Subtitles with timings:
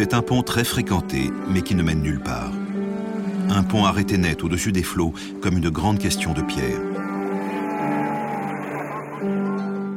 [0.00, 2.52] C'est un pont très fréquenté, mais qui ne mène nulle part.
[3.50, 5.12] Un pont arrêté net au-dessus des flots,
[5.42, 6.78] comme une grande question de pierre.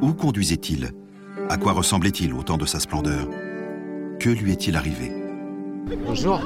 [0.02, 0.89] Où conduisait-il?
[1.50, 3.28] À quoi ressemblait-il au temps de sa splendeur?
[4.20, 5.11] Que lui est-il arrivé?
[6.07, 6.42] Bonjour.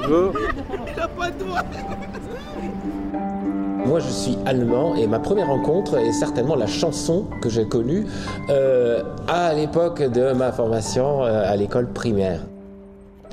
[3.86, 8.04] Moi, je suis allemand et ma première rencontre est certainement la chanson que j'ai connue
[8.50, 12.42] euh, à l'époque de ma formation euh, à l'école primaire.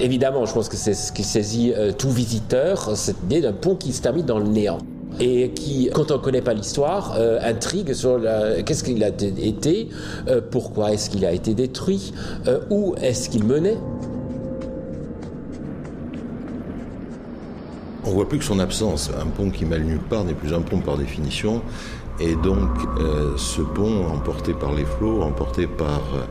[0.04, 3.76] Évidemment, je pense que c'est ce qui saisit euh, tout visiteur, cette idée d'un pont
[3.76, 4.80] qui se termine dans le néant
[5.20, 8.20] et qui, quand on ne connaît pas l'histoire, intrigue sur
[8.66, 9.90] qu'est-ce qu'il a été,
[10.50, 12.14] pourquoi est-ce qu'il a été détruit,
[12.72, 13.78] où est-ce qu'il menait.
[18.06, 19.12] On voit plus que son absence.
[19.18, 21.62] Un pont qui mêle nulle part n'est plus un pont par définition.
[22.20, 26.26] Et donc, euh, ce pont, emporté par les flots, emporté par euh,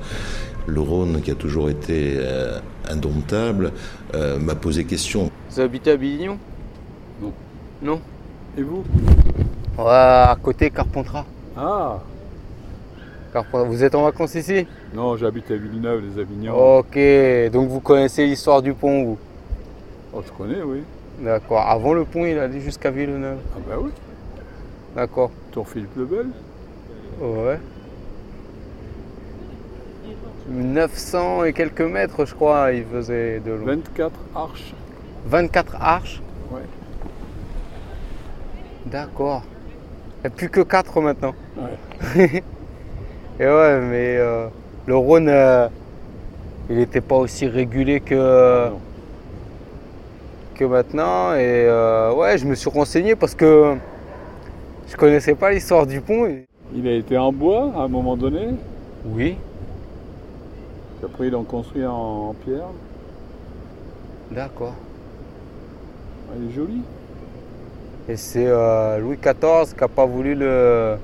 [0.67, 3.73] le Rhône qui a toujours été euh, indomptable,
[4.13, 5.31] m'a posé question.
[5.51, 6.39] Vous habitez à Billignon?
[7.21, 7.33] Non.
[7.83, 8.01] Non?
[8.57, 8.85] Et vous?
[9.79, 11.25] Ouais, à côté Carpentras.
[11.57, 11.99] Ah
[13.33, 13.65] Carpentras.
[13.69, 14.67] Vous êtes en vacances ici?
[14.95, 16.79] Non, j'habite à Villeneuve, les Avignons.
[16.79, 16.99] Ok,
[17.51, 19.19] donc vous connaissez l'histoire du pont, vous?
[20.13, 20.83] Oh, je connais, oui.
[21.21, 21.61] D'accord.
[21.61, 23.39] Avant le pont, il allait jusqu'à Villeneuve.
[23.57, 23.91] Ah bah oui.
[24.95, 25.31] D'accord.
[25.51, 26.27] Tour Philippe Lebel
[27.21, 27.59] Ouais.
[30.49, 33.67] 900 et quelques mètres, je crois, il faisait de long.
[33.67, 34.75] 24 arches.
[35.27, 36.61] 24 arches Ouais.
[38.87, 39.43] D'accord.
[40.19, 41.35] Il n'y a plus que 4 maintenant.
[41.57, 42.43] Ouais.
[43.41, 44.49] et ouais, mais euh,
[44.87, 45.69] le Rhône, euh,
[46.69, 48.81] il n'était pas aussi régulé que, Non.
[50.55, 51.35] que maintenant.
[51.35, 53.77] Et euh, ouais, je me suis renseigné parce que
[54.89, 56.29] je connaissais pas l'histoire du pont.
[56.75, 58.49] Il a été en bois à un moment donné?
[59.05, 59.37] Oui,
[61.03, 61.93] puis Après, ils l'ont construit en,
[62.31, 62.67] en pierre.
[64.31, 64.75] d'accord.
[66.39, 66.81] Il est joli.
[68.09, 70.97] Et c'est euh, Louis XIV qui n'a pas voulu le,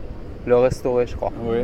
[0.46, 1.32] le restaurer, je crois.
[1.44, 1.58] Oui.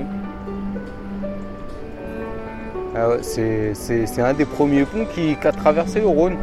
[2.97, 6.37] Ah c'est, c'est- c'est un des premiers ponts qui, qui a traversé le Rhône.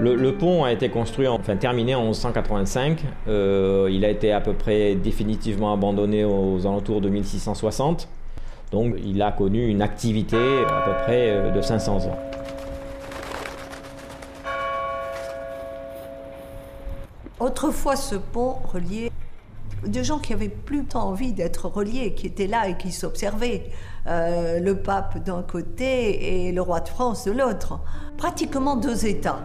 [0.00, 3.02] Le, le pont a été construit, en- enfin terminé en 1185.
[3.28, 8.08] Euh, il a été à peu près définitivement abandonné aux alentours de 1660.
[8.72, 12.18] Donc il a connu une activité à peu près euh, de 500 ans.
[17.38, 19.10] Autrefois, ce pont reliait
[19.86, 23.64] de gens qui avaient plus tant envie d'être reliés, qui étaient là et qui s'observaient.
[24.06, 27.78] Euh, le pape d'un côté et le roi de France de l'autre.
[28.16, 29.40] Pratiquement deux États.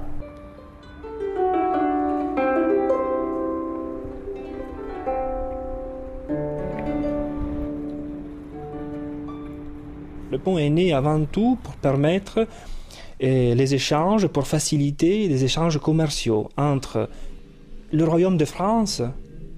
[10.37, 12.45] Le pont est né avant tout pour permettre
[13.23, 17.09] euh, les échanges, pour faciliter les échanges commerciaux entre
[17.91, 19.01] le royaume de France,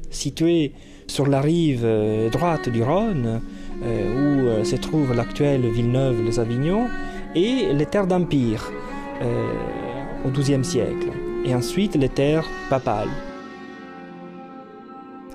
[0.09, 0.71] situé
[1.07, 3.41] sur la rive euh, droite du Rhône,
[3.83, 6.87] euh, où euh, se trouve l'actuelle Villeneuve-les-Avignon,
[7.35, 8.71] et les terres d'Empire
[10.25, 11.11] au XIIe siècle,
[11.43, 13.09] et ensuite les terres papales.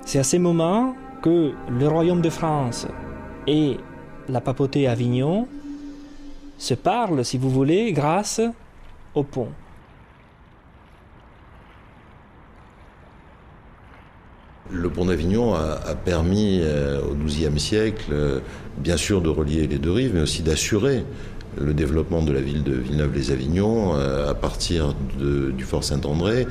[0.05, 2.87] C'est à ces moments que le royaume de France
[3.45, 3.77] et
[4.29, 5.47] la papauté Avignon
[6.57, 8.41] se parlent, si vous voulez, grâce
[9.13, 9.49] au pont.
[14.71, 18.39] Le pont d'Avignon a, a permis euh, au XIIe siècle, euh,
[18.77, 21.05] bien sûr, de relier les deux rives, mais aussi d'assurer
[21.59, 26.47] le développement de la ville de Villeneuve-les-Avignon euh, à partir du fort Saint-André.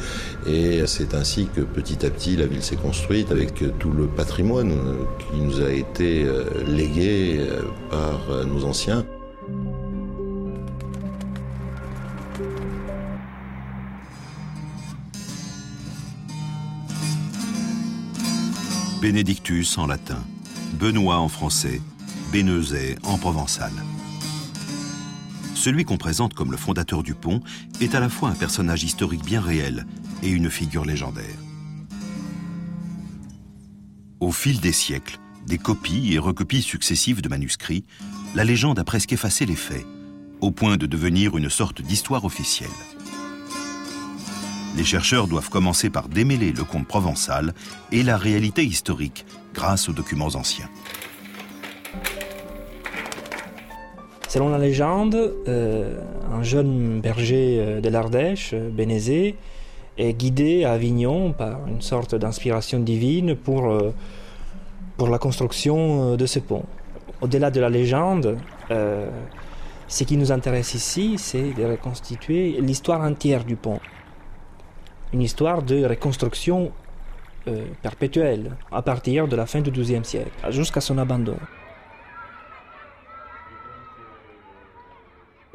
[0.47, 4.73] Et c'est ainsi que petit à petit la ville s'est construite avec tout le patrimoine
[4.73, 7.41] euh, qui nous a été euh, légué
[7.91, 9.05] par nos anciens.
[19.01, 20.25] Benedictus en latin,
[20.81, 21.83] Benoît en français,
[22.33, 23.71] Bénezet en provençal.
[25.65, 27.41] Celui qu'on présente comme le fondateur du pont
[27.81, 29.87] est à la fois un personnage historique bien réel
[30.23, 31.39] et une figure légendaire.
[34.21, 37.87] Au fil des siècles, des copies et recopies successives de manuscrits,
[38.35, 39.87] la légende a presque effacé les faits,
[40.43, 42.69] au point de devenir une sorte d'histoire officielle.
[44.77, 47.55] Les chercheurs doivent commencer par démêler le conte provençal
[47.91, 49.25] et la réalité historique
[49.55, 50.69] grâce aux documents anciens.
[54.35, 55.15] Selon la légende,
[55.47, 55.97] euh,
[56.33, 59.37] un jeune berger euh, de l'Ardèche, euh, Bénézé,
[59.97, 63.73] est guidé à Avignon par une sorte d'inspiration divine pour,
[64.99, 66.65] la construction de ce pont.
[67.21, 68.37] Au-delà de la légende,
[69.87, 73.79] Ce qui nous intéresse ici, c'est de reconstituer l'histoire entière du pont.
[75.13, 76.73] Une histoire de reconstruction
[77.83, 81.37] perpétuelle, à partir de la fin du XIIe siècle, jusqu'à son abandon.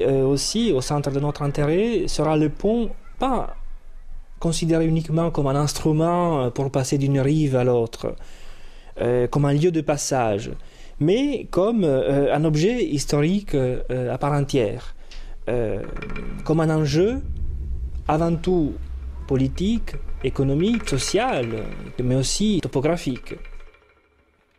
[0.00, 3.56] Euh, aussi, au centre de notre intérêt sera le pont, pas
[4.38, 8.14] considéré uniquement comme un instrument pour passer d'une rive à l'autre,
[9.00, 10.50] euh, comme un lieu de passage,
[10.98, 14.94] mais comme euh, un objet historique à part entière,
[16.44, 17.20] comme un enjeu
[18.06, 18.72] avant tout
[19.26, 21.46] politique, économique, social,
[22.02, 23.34] mais aussi topographique.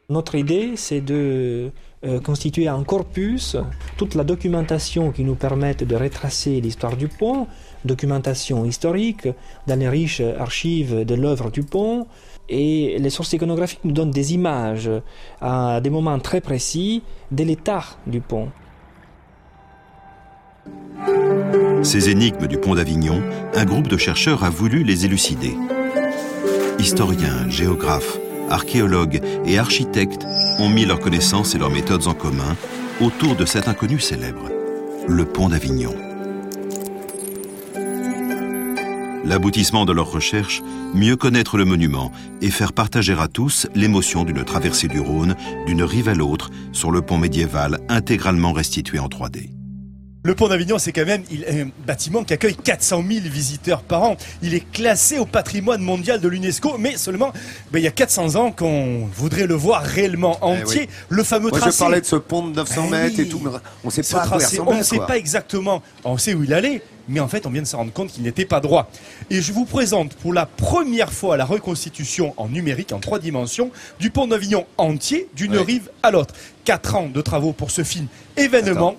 [0.10, 1.72] Notre idée, c'est de
[2.04, 3.58] euh, constituer un corpus,
[3.98, 7.48] toute la documentation qui nous permette de retracer l'histoire du pont,
[7.86, 9.28] documentation historique,
[9.68, 12.08] dans les riches archives de l'œuvre du pont,
[12.50, 14.90] et les sources iconographiques nous donnent des images
[15.42, 18.50] à des moments très précis de l'état du pont.
[21.84, 23.22] Ces énigmes du pont d'Avignon,
[23.56, 25.56] un groupe de chercheurs a voulu les élucider.
[26.78, 28.20] Historiens, géographes,
[28.52, 30.26] archéologues et architectes
[30.60, 32.56] ont mis leurs connaissances et leurs méthodes en commun
[33.00, 34.50] autour de cet inconnu célèbre,
[35.08, 35.96] le pont d'Avignon.
[39.24, 40.62] L'aboutissement de leurs recherches,
[40.94, 42.12] mieux connaître le monument
[42.42, 45.36] et faire partager à tous l'émotion d'une traversée du Rhône
[45.68, 49.61] d'une rive à l'autre sur le pont médiéval intégralement restitué en 3D.
[50.24, 54.18] Le pont d'Avignon, c'est quand même un bâtiment qui accueille 400 000 visiteurs par an.
[54.44, 57.34] Il est classé au patrimoine mondial de l'UNESCO, mais seulement
[57.72, 60.90] ben, il y a 400 ans qu'on voudrait le voir réellement eh entier.
[61.10, 61.76] Le fameux Moi, tracé.
[61.76, 63.50] Je parlais de ce pont de 900 eh mètres et tout, mais
[63.84, 64.30] on ne sait pas
[64.68, 65.82] On ne sait pas exactement.
[66.04, 68.22] On sait où il allait, mais en fait, on vient de se rendre compte qu'il
[68.22, 68.92] n'était pas droit.
[69.32, 73.72] Et je vous présente pour la première fois la reconstitution en numérique, en trois dimensions,
[74.00, 76.36] du pont d'Avignon entier, d'une rive à l'autre.
[76.64, 78.06] Quatre ans de travaux pour ce film
[78.38, 78.98] événement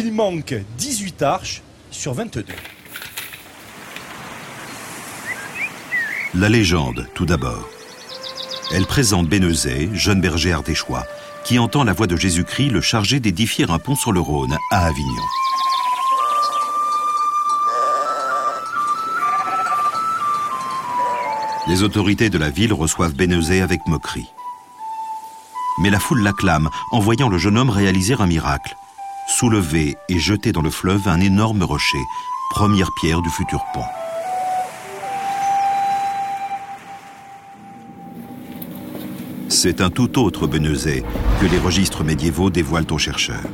[0.00, 2.42] il manque 18 arches sur 22.
[6.34, 7.68] La légende, tout d'abord.
[8.72, 11.04] Elle présente Bénezet, jeune berger ardéchois,
[11.44, 14.86] qui entend la voix de Jésus-Christ le charger d'édifier un pont sur le Rhône à
[14.86, 15.26] Avignon.
[21.68, 24.32] Les autorités de la ville reçoivent Bénezet avec moquerie.
[25.82, 28.74] Mais la foule l'acclame en voyant le jeune homme réaliser un miracle
[29.30, 32.02] soulever et jeter dans le fleuve un énorme rocher,
[32.50, 33.84] première pierre du futur pont.
[39.48, 41.04] C'est un tout autre Benezet
[41.40, 43.48] que les registres médiévaux dévoilent aux chercheurs.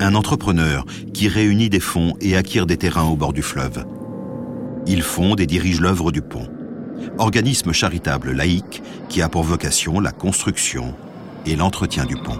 [0.00, 3.84] Un entrepreneur qui réunit des fonds et acquiert des terrains au bord du fleuve.
[4.86, 6.48] Il fonde et dirige l'œuvre du pont,
[7.18, 10.94] organisme charitable laïque qui a pour vocation la construction
[11.44, 12.38] et l'entretien du pont.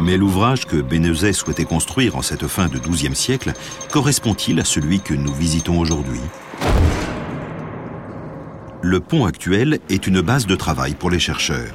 [0.00, 3.52] Mais l'ouvrage que Bénezet souhaitait construire en cette fin de XIIe siècle
[3.92, 6.20] correspond-il à celui que nous visitons aujourd'hui?
[8.80, 11.74] Le pont actuel est une base de travail pour les chercheurs.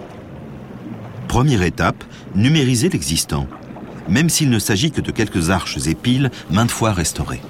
[1.27, 3.48] Première étape, numériser l'existant,
[4.10, 7.42] même s'il ne s'agit que de quelques arches et piles maintes fois restaurées.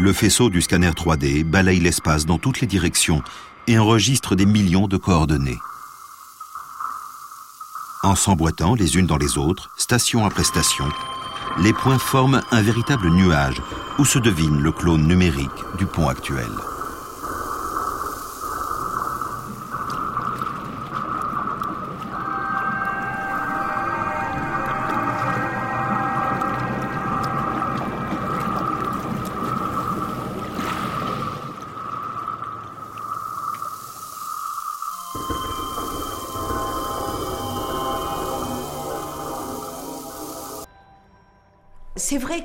[0.00, 3.22] Le faisceau du scanner 3D balaye l'espace dans toutes les directions
[3.66, 5.58] et enregistre des millions de coordonnées.
[8.02, 10.86] En s'emboîtant les unes dans les autres, station après station,
[11.60, 13.62] les points forment un véritable nuage
[13.98, 16.50] où se devine le clone numérique du pont actuel.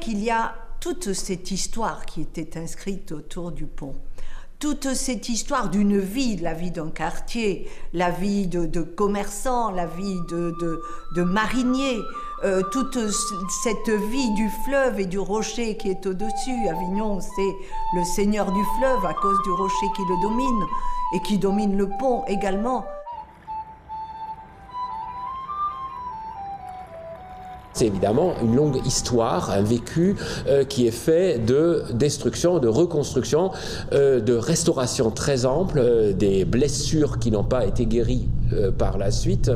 [0.08, 3.94] Qu'il y a toute cette histoire qui était inscrite autour du pont.
[4.58, 10.16] Toute cette histoire d'une vie, la vie d'un quartier, la vie de, commerçants, la vie
[10.30, 10.56] de,
[11.14, 12.00] de, mariniers,
[12.46, 12.98] euh, toute
[13.64, 16.70] cette vie du fleuve et du rocher qui est au-dessus.
[16.70, 17.56] Avignon, c'est
[17.94, 20.64] le seigneur du fleuve à cause du rocher qui le domine
[21.16, 22.86] et qui domine le pont également.
[27.77, 30.15] C'est évidemment une longue histoire, un vécu
[30.48, 33.51] euh, qui est fait de destruction, de reconstruction,
[33.93, 38.29] euh, de restauration très ample, euh, des blessures qui n'ont pas été guéries
[38.79, 39.51] par la suite.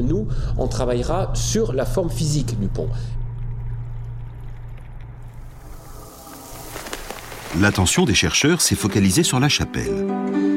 [0.00, 2.88] Nous, on travaillera sur la forme physique du pont.
[7.60, 10.06] L'attention des chercheurs s'est focalisée sur la chapelle.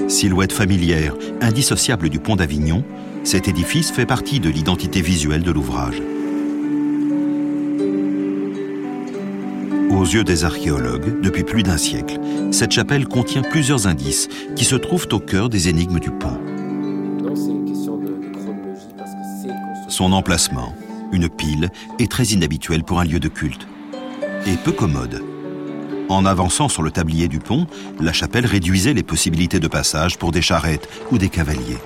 [0.10, 2.84] Silhouette familière, indissociable du pont d'Avignon,
[3.24, 6.02] Cet édifice fait partie de l'identité visuelle de l'ouvrage.
[10.00, 14.78] Aux yeux des archéologues, depuis plus d'un siècle, cette chapelle contient plusieurs indices qui se
[14.78, 16.40] trouvent au cœur des énigmes du pont.
[19.90, 20.74] Son emplacement,
[21.12, 23.68] une pile, est très inhabituel pour un lieu de culte
[24.48, 25.22] et peu commode.
[26.08, 27.68] En avançant sur le tablier du pont,
[28.00, 31.78] la chapelle réduisait les possibilités de passage pour des charrettes ou des cavaliers.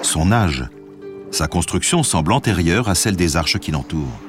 [0.00, 0.64] Son âge,
[1.34, 4.20] sa construction semble antérieure à celle des arches qui l'entourent.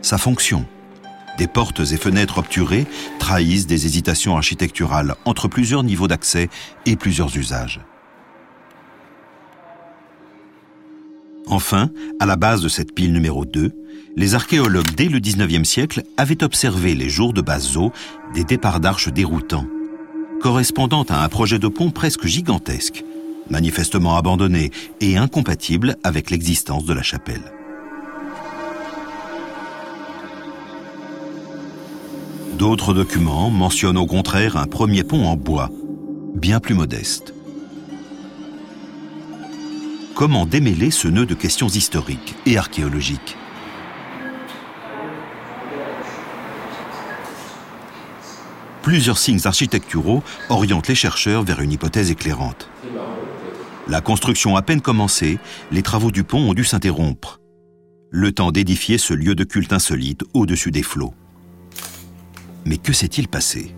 [0.00, 0.64] Sa fonction,
[1.38, 2.86] des portes et fenêtres obturées
[3.18, 6.48] trahissent des hésitations architecturales entre plusieurs niveaux d'accès
[6.86, 7.80] et plusieurs usages.
[11.46, 13.72] Enfin, à la base de cette pile numéro 2,
[14.16, 17.92] les archéologues dès le 19e siècle avaient observé les jours de basse eau
[18.34, 19.66] des départs d'arches déroutants,
[20.40, 23.04] correspondant à un projet de pont presque gigantesque,
[23.50, 24.70] manifestement abandonné
[25.00, 27.52] et incompatible avec l'existence de la chapelle.
[32.58, 35.70] D'autres documents mentionnent au contraire un premier pont en bois,
[36.34, 37.34] bien plus modeste.
[40.14, 43.36] Comment démêler ce nœud de questions historiques et archéologiques?
[48.82, 52.68] Plusieurs signes architecturaux orientent les chercheurs vers une hypothèse éclairante.
[53.88, 55.38] La construction à peine commencée,
[55.72, 57.40] les travaux du pont ont dû s'interrompre.
[58.10, 61.14] Le temps d'édifier ce lieu de culte insolite au-dessus des flots.
[62.64, 63.74] Mais que s'est-il passé?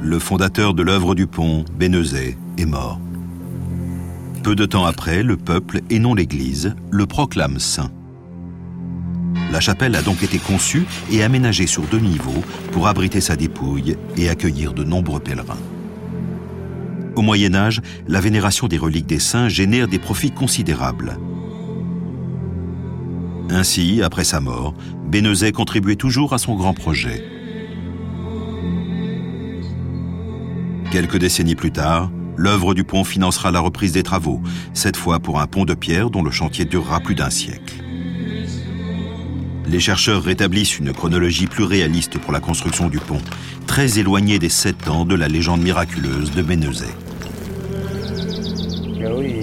[0.00, 3.00] Le fondateur de l'œuvre du pont, Bénezet, est mort.
[4.42, 7.90] Peu de temps après, le peuple, et non l'Église, le proclame saint.
[9.50, 13.96] La chapelle a donc été conçue et aménagée sur deux niveaux pour abriter sa dépouille
[14.16, 15.58] et accueillir de nombreux pèlerins.
[17.16, 21.18] Au Moyen Âge, la vénération des reliques des saints génère des profits considérables.
[23.50, 24.74] Ainsi, après sa mort,
[25.06, 27.24] Bénezet contribuait toujours à son grand projet.
[30.90, 34.40] Quelques décennies plus tard, l'œuvre du pont financera la reprise des travaux,
[34.72, 37.83] cette fois pour un pont de pierre dont le chantier durera plus d'un siècle.
[39.74, 43.18] Les chercheurs rétablissent une chronologie plus réaliste pour la construction du pont,
[43.66, 46.84] très éloignée des sept ans de la légende miraculeuse de Bénezet.
[49.18, 49.34] Oui,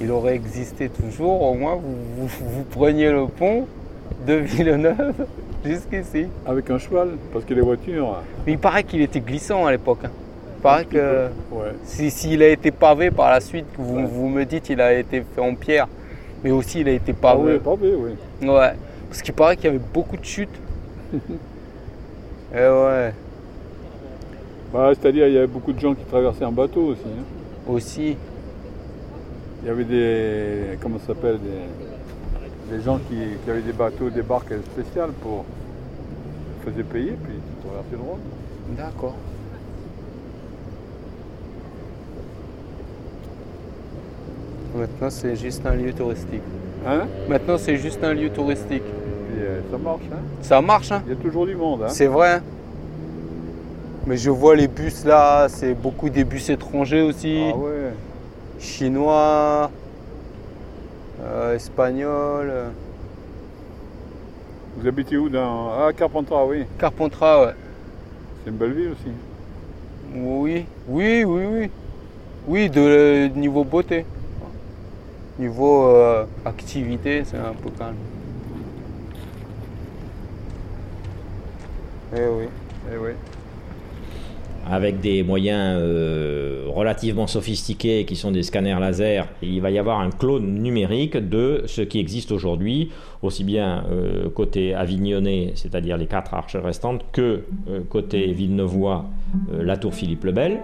[0.00, 3.66] il, il aurait existé toujours, au moins vous, vous- vous preniez le pont
[4.26, 5.12] de Villeneuve
[5.66, 6.24] jusqu'ici.
[6.46, 8.22] Avec un cheval, parce que les voitures.
[8.46, 10.00] Mais il paraît qu'il était glissant à l'époque.
[10.06, 10.10] hein.
[10.56, 11.74] Il paraît que Ouais.
[11.84, 15.22] si- s'il a été pavé par la suite, vous, vous me dites il a été
[15.34, 15.88] fait en pierre,
[16.42, 17.58] mais aussi il a été Ah oui, pavé.
[17.58, 18.48] pavé, oui.
[18.48, 18.72] Ouais,
[19.10, 20.48] parce qu'il paraît qu'il y avait beaucoup de chutes.
[22.54, 23.12] Et ouais,
[24.72, 27.02] Bah, C'est-à-dire, il y avait beaucoup de gens qui traversaient en bateau aussi.
[27.06, 27.24] hein.
[27.68, 28.16] aussi.
[29.62, 30.78] Il y avait des.
[30.80, 35.44] Comment ça s'appelle des, des gens qui, qui avaient des bateaux, des barques spéciales pour.
[36.66, 38.20] Ils faisaient payer, puis ils traversaient le Rhône.
[38.76, 39.16] D'accord.
[44.74, 46.42] Maintenant c'est juste un lieu touristique.
[46.86, 47.06] Hein?
[47.28, 48.82] Maintenant c'est juste un lieu touristique.
[49.40, 52.06] Euh, ça marche, hein Ça marche, hein Il y a toujours du monde, hein C'est
[52.06, 52.34] vrai.
[52.34, 52.42] hein.
[54.06, 57.50] Mais je vois les bus là, c'est beaucoup des bus étrangers aussi.
[57.52, 57.92] Ah ouais.
[58.58, 59.70] Chinois,
[61.22, 62.68] euh, espagnols, euh,
[64.76, 65.70] Vous habitez où dans...
[65.78, 66.64] Ah, Carpentras, oui.
[66.78, 67.52] Carpentras, ouais.
[68.44, 69.12] C'est une belle ville aussi.
[70.14, 71.70] Oui, oui, oui, oui.
[72.48, 74.04] Oui, de euh, niveau beauté.
[75.38, 77.94] Niveau euh, activité, c'est un peu calme.
[82.16, 82.44] Eh oui.
[82.92, 83.10] Eh oui.
[84.66, 90.00] avec des moyens euh, relativement sophistiqués qui sont des scanners laser, il va y avoir
[90.00, 92.90] un clone numérique de ce qui existe aujourd'hui,
[93.22, 99.06] aussi bien euh, côté avignonnais, c'est-à-dire les quatre arches restantes, que euh, côté villeneuvois,
[99.52, 100.60] euh, la tour Philippe le Bel.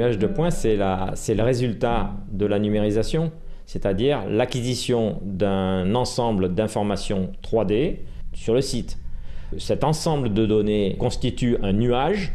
[0.00, 3.32] nuage de points, c'est le résultat de la numérisation,
[3.66, 7.98] c'est-à-dire l'acquisition d'un ensemble d'informations 3D
[8.32, 8.98] sur le site.
[9.58, 12.32] Cet ensemble de données constitue un nuage,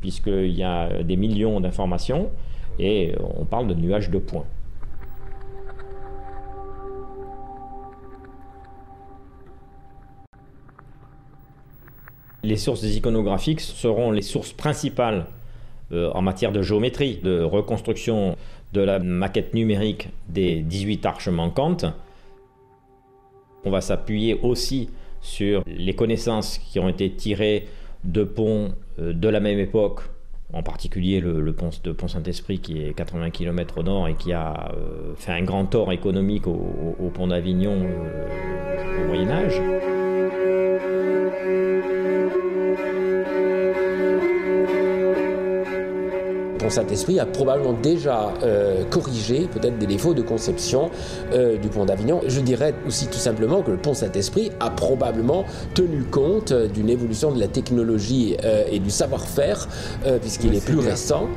[0.00, 2.30] puisqu'il y a des millions d'informations,
[2.78, 4.46] et on parle de nuage de points.
[12.44, 15.26] Les sources iconographiques seront les sources principales
[15.92, 18.36] euh, en matière de géométrie, de reconstruction
[18.74, 21.86] de la maquette numérique des 18 arches manquantes.
[23.64, 24.90] On va s'appuyer aussi
[25.20, 27.66] sur les connaissances qui ont été tirées
[28.04, 30.02] de ponts euh, de la même époque,
[30.52, 34.32] en particulier le, pont de Pont Saint-Esprit qui est 80 km au nord et qui
[34.32, 39.60] a euh, fait un grand tort économique au, pont d'Avignon au Moyen Âge.
[46.70, 50.90] Saint-Esprit a probablement déjà euh, corrigé peut-être des défauts de conception
[51.32, 52.20] euh, du pont d'Avignon.
[52.26, 55.44] Je dirais aussi tout simplement que le pont Saint-Esprit a probablement
[55.74, 59.68] tenu compte d'une évolution de la technologie euh, et du savoir-faire
[60.20, 61.28] puisqu'il est, plus récent.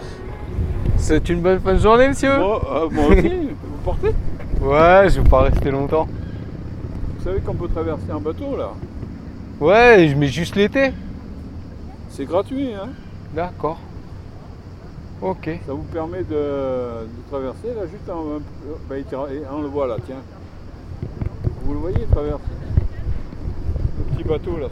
[0.98, 4.14] C'est une bonne fin de journée, monsieur Moi, moi aussi, vous portez
[4.62, 6.08] Ouais, je vais pas rester longtemps.
[7.18, 8.72] Vous savez qu'on peut traverser un bateau là
[9.60, 10.92] Ouais, mais juste l'été.
[12.10, 12.90] C'est gratuit, hein
[13.36, 13.80] D'accord.
[15.22, 15.50] Ok.
[15.68, 18.42] Ça vous permet de, traverser là, juste un,
[18.90, 18.96] bah,
[19.52, 20.16] on le voit là, tiens.
[21.64, 22.42] Vous le voyez, traverser.
[24.00, 24.68] Le petit bateau là.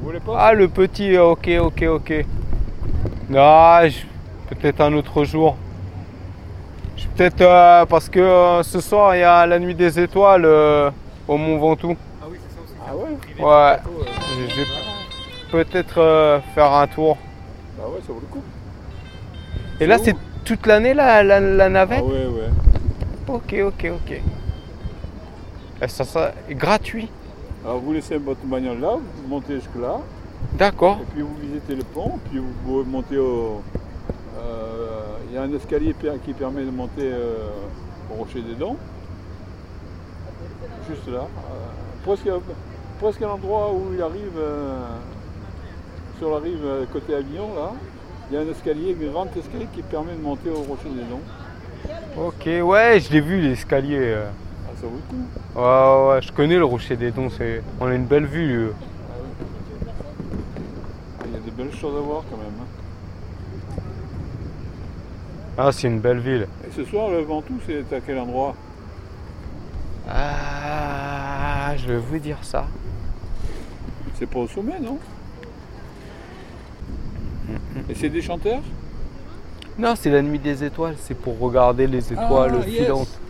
[0.00, 0.34] Vous voulez pas?
[0.38, 2.24] Ah, le petit, euh, ok, ok, ok.
[3.28, 3.80] Non,
[4.48, 5.56] peut-être un autre jour.
[7.14, 10.46] Peut-être euh, parce que euh, ce soir il y a la nuit des étoiles
[11.28, 11.96] au Mont Ventoux.
[12.22, 12.74] Ah oui, c'est ça aussi.
[12.88, 13.12] Ah ouais?
[13.44, 13.78] Ouais.
[15.50, 17.18] Je vais peut-être faire un tour.
[17.76, 18.42] Bah ouais, ça vaut le coup.
[19.80, 22.48] Et là, c'est toute l'année la, la, navette Ah ouais, ouais.
[23.28, 24.20] Ok, ok, ok.
[25.82, 27.08] Et ça, ça est gratuit.
[27.64, 29.98] Alors vous laissez votre bagnole là, vous montez jusque là.
[30.54, 31.00] D'accord.
[31.02, 33.60] Et puis vous visitez le pont, puis vous montez au.
[34.38, 37.48] Euh, il y a un escalier qui permet de monter euh,
[38.10, 38.76] au Rocher des Dents.
[40.88, 41.22] Juste là.
[41.22, 42.30] Euh, presque,
[43.00, 44.40] presque à l'endroit où il arrive,
[46.18, 47.72] sur la rive côté Avignon là.
[48.28, 51.04] Il y a un escalier, un grand escalier qui permet de monter au Rocher des
[51.04, 51.22] Dons.
[52.16, 54.00] Ok, ouais, je l'ai vu l'escalier.
[54.00, 54.28] Euh.
[54.66, 55.24] Ah, ça vaut le coup.
[55.54, 57.28] Ouais, ouais, je connais le Rocher des Dons,
[57.80, 58.70] on a une belle vue.
[61.20, 62.46] Ah, il y a des belles choses à voir quand même.
[62.60, 62.66] Hein.
[65.58, 66.48] Ah, c'est une belle ville.
[66.66, 68.54] Et ce soir, le Ventoux, c'est à quel endroit?
[70.08, 72.66] Ah, je vais vous dire ça.
[74.18, 74.98] C'est pas au sommet, non?
[77.88, 78.60] Et c'est des chanteurs
[79.78, 83.20] Non, c'est la nuit des étoiles, c'est pour regarder les étoiles ah, filantes.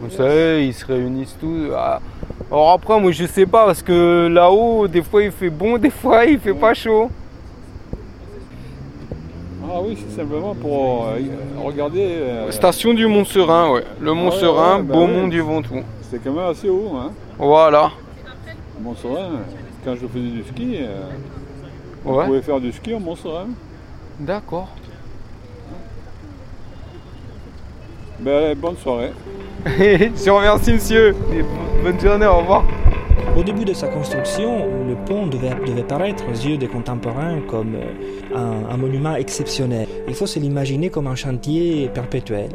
[0.00, 1.70] Vous savez, ils se réunissent tous.
[1.74, 2.00] Ah.
[2.50, 5.90] Alors après, moi je sais pas, parce que là-haut, des fois il fait bon, des
[5.90, 7.10] fois il fait pas chaud.
[9.76, 11.18] Ah oui, c'est simplement pour euh,
[11.64, 12.04] regarder.
[12.04, 13.82] Euh, Station du Mont Serein, ouais.
[14.00, 15.82] Le Mont Serein, bah Beaumont du Ventoux.
[16.02, 17.10] C'est quand même assez haut, hein.
[17.38, 17.90] Voilà.
[18.80, 19.40] Mont Serein,
[19.84, 21.08] quand je faisais du ski, euh,
[22.04, 23.48] vous pouvez faire du ski en Mont-Serein.
[24.20, 24.68] D'accord.
[28.20, 29.12] Ben, bonne soirée.
[29.66, 31.14] Je vous remercie, monsieur.
[31.82, 32.64] bonne journée, au revoir.
[33.36, 37.74] Au début de sa construction, le pont devait, devait paraître aux yeux des contemporains comme
[37.74, 39.88] euh, un, un monument exceptionnel.
[40.06, 42.50] Il faut se l'imaginer comme un chantier perpétuel.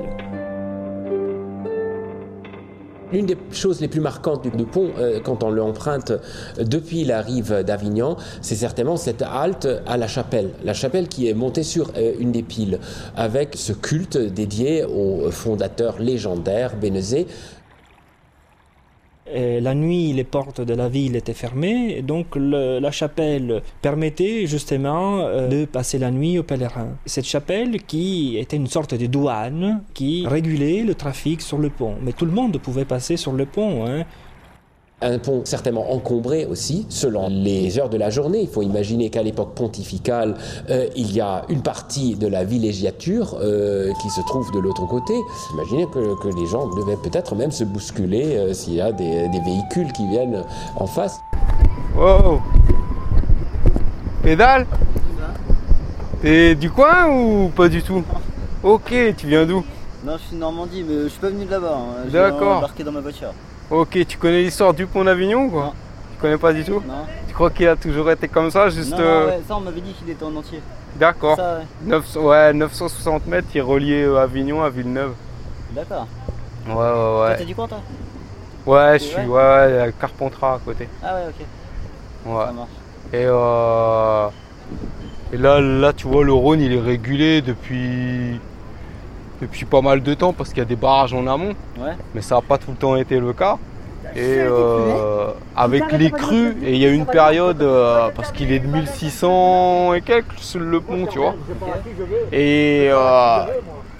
[3.11, 6.13] L'une des choses les plus marquantes du, pont, euh, quand on l'emprunte
[6.59, 10.51] depuis la rive d'Avignon, c'est certainement cette halte à la chapelle.
[10.63, 12.79] La chapelle qui est montée sur euh, une des piles,
[13.15, 17.25] avec ce culte dédié au fondateur légendaire Bénezet
[19.33, 25.47] la nuit, les portes de la ville étaient fermées, donc la chapelle permettait justement euh,
[25.47, 26.95] de passer la nuit aux pèlerins.
[27.05, 31.95] Cette chapelle qui était une sorte de douane qui régulait le trafic sur le pont.
[32.01, 33.85] Mais tout le monde pouvait passer sur le pont.
[33.85, 34.05] Hein.
[35.01, 38.41] Un pont certainement encombré aussi, selon les heures de la journée.
[38.41, 40.35] Il faut imaginer qu'à l'époque pontificale,
[40.69, 44.85] euh, il y a une partie de la villégiature euh, qui se trouve de l'autre
[44.87, 45.13] côté.
[45.53, 49.29] Imaginez que, que, les gens devaient peut-être même se bousculer euh, s'il y a des,
[49.29, 50.43] des, véhicules qui viennent
[50.75, 51.21] en face.
[51.95, 52.41] Wow
[54.21, 54.65] Pédale?
[56.21, 58.03] T'es du coin ou pas du tout?
[58.63, 59.63] Ok, tu viens d'où?
[60.03, 61.77] Non, je suis de Normandie, mais je suis pas venu de là-bas.
[61.77, 62.09] Hein.
[62.11, 62.57] D'accord.
[62.57, 63.33] embarqué dans ma voiture.
[63.71, 65.73] Ok, tu connais l'histoire du pont d'Avignon ou quoi Non.
[66.13, 67.05] Tu connais pas du tout Non.
[67.27, 69.59] Tu crois qu'il a toujours été comme ça juste Non, non euh, ouais, ça on
[69.61, 70.59] m'avait dit qu'il était en entier.
[70.95, 71.37] D'accord.
[71.85, 72.19] Ouais.
[72.19, 72.53] ouais.
[72.53, 75.13] 960 mètres, il est relié euh, Avignon à Villeneuve.
[75.71, 76.07] D'accord.
[76.67, 77.37] Ouais, ouais, ouais.
[77.37, 77.81] T'as dit quoi toi?
[78.65, 80.87] Ouais, je suis ouais, à Carpentras à côté.
[81.03, 82.33] Ah ouais, ok.
[82.33, 82.45] Ouais.
[82.45, 82.69] Ça marche.
[83.13, 84.27] Et, euh...
[85.31, 88.39] Et là, là, tu vois, le Rhône, il est régulé depuis
[89.41, 91.53] depuis pas mal de temps parce qu'il y a des barrages en amont.
[91.77, 91.93] Ouais.
[92.13, 93.57] Mais ça n'a pas tout le temps été le cas.
[94.15, 96.57] Et euh, avec les crues.
[96.63, 100.79] Et il y a une période, euh, parce qu'il est de 1600 et quelques, le
[100.79, 101.35] pont, tu vois.
[102.31, 103.45] Et euh,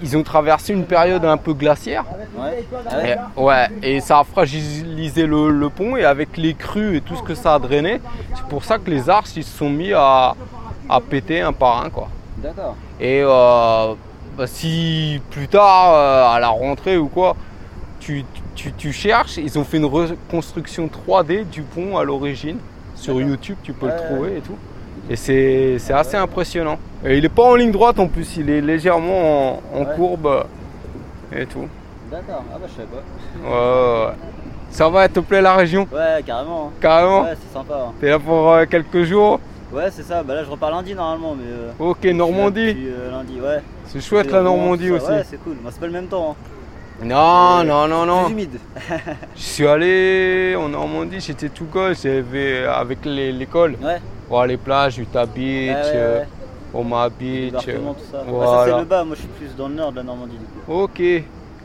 [0.02, 2.04] ils ont traversé une période un peu glaciaire.
[2.36, 2.64] Ouais.
[3.04, 3.44] Et, ouais.
[3.44, 7.22] ouais, et ça a fragilisé le, le pont et avec les crues et tout ce
[7.22, 8.00] que ça a drainé,
[8.34, 10.34] c'est pour ça que les arches ils se sont mis à,
[10.88, 12.08] à péter un par un quoi.
[12.38, 12.74] D'accord.
[12.98, 13.22] Et
[14.46, 17.36] si plus tard euh, à la rentrée ou quoi,
[18.00, 18.24] tu,
[18.54, 22.58] tu- tu cherches, ils ont fait une reconstruction 3D du pont à l'origine.
[22.94, 24.56] Sur YouTube, tu peux Ouais, le trouver et tout.
[25.08, 26.78] Et c'est c'est assez impressionnant.
[27.04, 29.94] Et il n'est pas en ligne droite en plus, il est légèrement en, en Ouais.
[29.96, 30.42] courbe euh,
[31.40, 31.66] et tout.
[32.10, 32.44] D'accord.
[32.52, 33.48] Ah bah je savais pas.
[33.48, 34.14] Ouais, ouais.
[34.70, 35.88] Ça va, elle te plaît la région?
[35.92, 36.66] Ouais, carrément.
[36.68, 36.72] hein.
[36.80, 37.22] Carrément?
[37.22, 37.74] Ouais, c'est sympa.
[37.88, 37.92] hein.
[38.00, 39.40] T'es là pour euh, quelques jours?
[39.72, 40.22] Ouais, c'est ça.
[40.22, 41.44] Bah là, je repars lundi normalement, mais.
[41.46, 42.66] euh, Ok, Normandie.
[42.68, 43.62] depuis, euh, lundi, ouais.
[43.86, 45.06] C'est chouette Et la Normandie aussi.
[45.06, 45.54] Ouais, c'est cool.
[45.62, 46.30] Bah, c'est pas le même temps.
[46.38, 47.04] hein.
[47.04, 48.24] Non, non, non, non.
[48.24, 48.58] Plus humide.
[49.36, 53.76] Je suis allé en Normandie, j'étais tout gosse, j'avais avec les- l'école.
[53.82, 54.00] Ouais.
[54.28, 56.26] Voir les plages, Utah Beach, Ouais, ouais, euh, ouais.
[56.74, 57.52] Omaha Beach.
[57.54, 57.72] tout ça.
[57.78, 58.64] Bah, ça, Voilà.
[58.74, 59.04] c'est le bas.
[59.04, 60.72] Moi, je suis plus dans le nord de la Normandie, du coup.
[60.82, 61.00] Ok,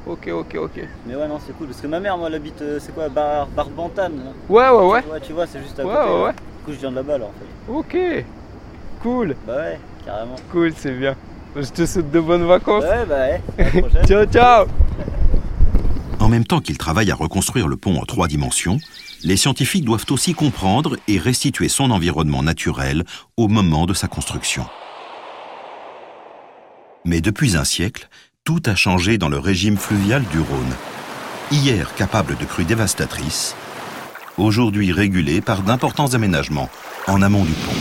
[0.08, 0.88] ok, ok, ok.
[1.06, 1.68] Mais ouais, non, c'est cool.
[1.68, 4.14] Parce que ma mère, moi, elle habite, euh, c'est quoi, Bar Barbantane.
[4.16, 4.32] là.
[4.48, 5.04] Ouais, ouais, ouais.
[5.12, 6.10] Ouais, tu vois, c'est juste à Ouais, côté.
[6.14, 6.32] ouais, ouais.
[6.66, 7.72] Coup, je viens de là-bas, là, en fait.
[7.72, 8.26] Ok,
[9.02, 10.36] cool, Bah ouais, carrément.
[10.52, 11.16] cool, c'est bien.
[11.56, 12.84] Je te souhaite de bonnes vacances.
[12.84, 13.42] Ouais, bah ouais.
[13.60, 14.06] À la prochaine.
[14.08, 14.66] ciao, ciao
[16.20, 18.80] En même temps qu'ils travaillent à reconstruire le pont en trois dimensions,
[19.24, 23.04] les scientifiques doivent aussi comprendre et restituer son environnement naturel
[23.38, 24.66] au moment de sa construction.
[27.06, 28.10] Mais depuis un siècle,
[28.44, 30.76] tout a changé dans le régime fluvial du Rhône.
[31.52, 33.56] Hier capable de crues dévastatrices,
[34.38, 36.70] aujourd'hui régulé par d'importants aménagements
[37.08, 37.72] en amont du pont.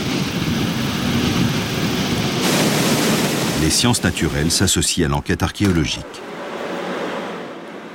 [3.61, 6.05] Les sciences naturelles s'associent à l'enquête archéologique.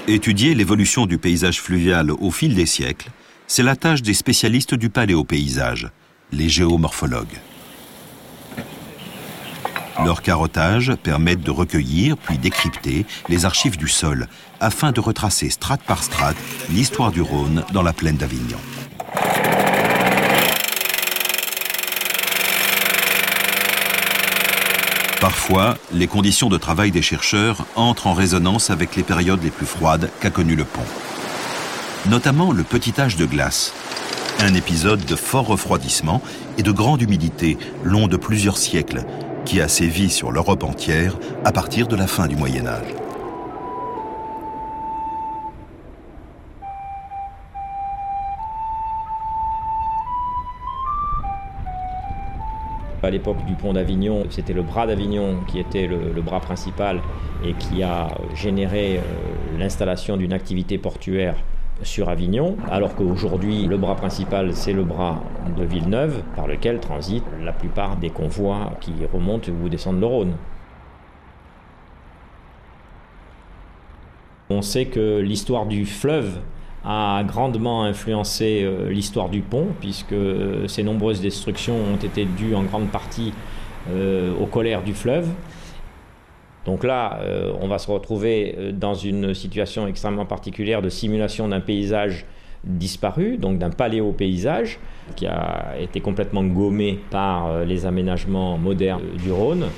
[0.09, 3.11] Étudier l'évolution du paysage fluvial au fil des siècles,
[3.47, 5.91] c'est la tâche des spécialistes du paléopaysage,
[6.33, 7.39] les géomorphologues.
[10.05, 15.83] Leur carottage permet de recueillir puis décrypter les archives du sol afin de retracer strate
[15.83, 16.37] par strate
[16.71, 18.59] l'histoire du Rhône dans la plaine d'Avignon.
[25.21, 29.67] Parfois, les conditions de travail des chercheurs entrent en résonance avec les périodes les plus
[29.67, 30.81] froides qu'a connu le pont.
[32.09, 33.75] Notamment le petit âge de glace,
[34.39, 36.23] un épisode de fort refroidissement
[36.57, 39.05] et de grande humidité long de plusieurs siècles
[39.51, 42.95] qui a sévi sur l'Europe entière à partir de la fin du Moyen Âge.
[53.03, 57.01] À l'époque du pont d'Avignon, c'était le bras d'Avignon qui était le, bras principal
[57.45, 61.35] et qui a généré euh, l'installation d'une activité portuaire
[61.83, 65.23] sur Avignon, alors qu'aujourd'hui le bras principal c'est le bras
[65.57, 70.33] de Villeneuve par lequel transitent la plupart des convois qui remontent ou descendent le Rhône.
[74.53, 76.41] On sait que l'histoire du fleuve
[76.85, 82.55] a grandement influencé euh, l'histoire du pont, puisque euh, ces nombreuses destructions ont été dues
[82.55, 83.33] en grande partie
[83.91, 85.29] euh, aux colères du fleuve.
[86.67, 91.49] Donc là, euh, on va se retrouver euh, dans une situation extrêmement particulière de simulation
[91.49, 92.27] d'un paysage
[92.65, 94.79] disparu, donc d'un paléopaysage
[95.17, 99.69] qui a été complètement gommé par euh, les aménagements modernes du Rhône.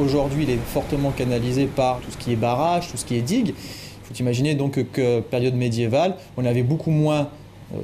[0.00, 3.20] Aujourd'hui, il est fortement canalisé par tout ce qui est barrage, tout ce qui est
[3.20, 3.48] digue.
[3.48, 3.54] Il
[4.04, 7.28] faut imaginer donc que période médiévale, on avait beaucoup moins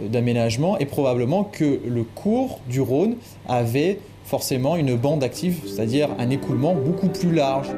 [0.09, 3.17] d'aménagement et probablement que le cours du Rhône
[3.49, 7.69] avait forcément une bande active, c'est-à-dire un écoulement beaucoup plus large.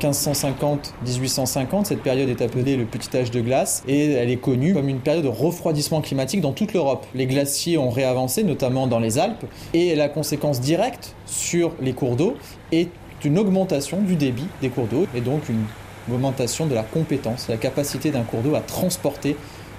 [0.00, 4.88] 1550-1850, cette période est appelée le petit âge de glace et elle est connue comme
[4.88, 7.06] une période de refroidissement climatique dans toute l'Europe.
[7.14, 12.16] Les glaciers ont réavancé, notamment dans les Alpes, et la conséquence directe sur les cours
[12.16, 12.34] d'eau
[12.72, 12.88] est
[13.26, 15.64] une augmentation du débit des cours d'eau et donc une
[16.10, 19.36] augmentation de la compétence, la capacité d'un cours d'eau à transporter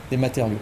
[0.10, 0.60] des matériaux.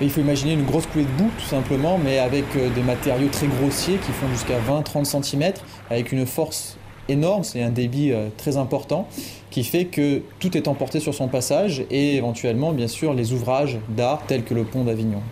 [0.00, 3.28] Il faut imaginer une grosse coulée de boue tout simplement, mais avec euh, des matériaux
[3.28, 5.52] très grossiers qui font jusqu'à 20-30 cm,
[5.88, 6.76] avec une force
[7.08, 9.06] énorme, c'est un débit euh, très important,
[9.50, 13.78] qui fait que tout est emporté sur son passage et éventuellement bien sûr les ouvrages
[13.88, 15.22] d'art tels que le pont d'Avignon.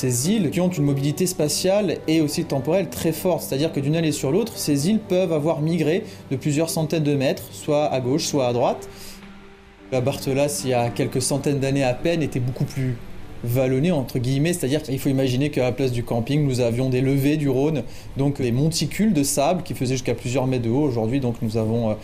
[0.00, 3.42] Ces îles qui ont une mobilité spatiale et aussi temporelle très forte.
[3.42, 7.14] C'est-à-dire que d'une allée sur l'autre, ces îles peuvent avoir migré de plusieurs centaines de
[7.14, 8.88] mètres, soit à gauche, soit à droite.
[9.92, 12.96] La Barthelas, il y a quelques centaines d'années à peine, était beaucoup plus
[13.44, 17.02] vallonné entre guillemets, c'est-à-dire qu'il faut imaginer qu'à la place du camping, nous avions des
[17.02, 17.82] levées du Rhône,
[18.16, 20.82] donc des monticules de sable qui faisaient jusqu'à plusieurs mètres de haut.
[20.82, 21.96] Aujourd'hui, donc nous avons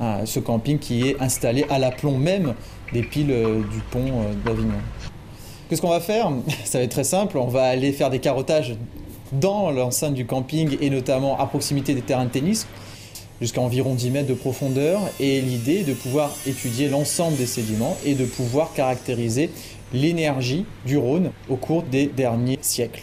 [0.00, 2.54] euh, ce camping qui est installé à l'aplomb même
[2.92, 5.13] des piles euh, du pont euh, d'Avignon.
[5.74, 6.30] Qu'est-ce qu'on va faire?
[6.64, 8.76] Ça va être très simple, on va aller faire des carottages
[9.32, 12.68] dans l'enceinte du camping et notamment à proximité des terrains de tennis
[13.40, 15.00] jusqu'à environ 10 mètres de profondeur.
[15.18, 19.50] Et l'idée est de pouvoir étudier l'ensemble des sédiments et de pouvoir caractériser
[19.92, 23.02] l'énergie du Rhône au cours des derniers siècles.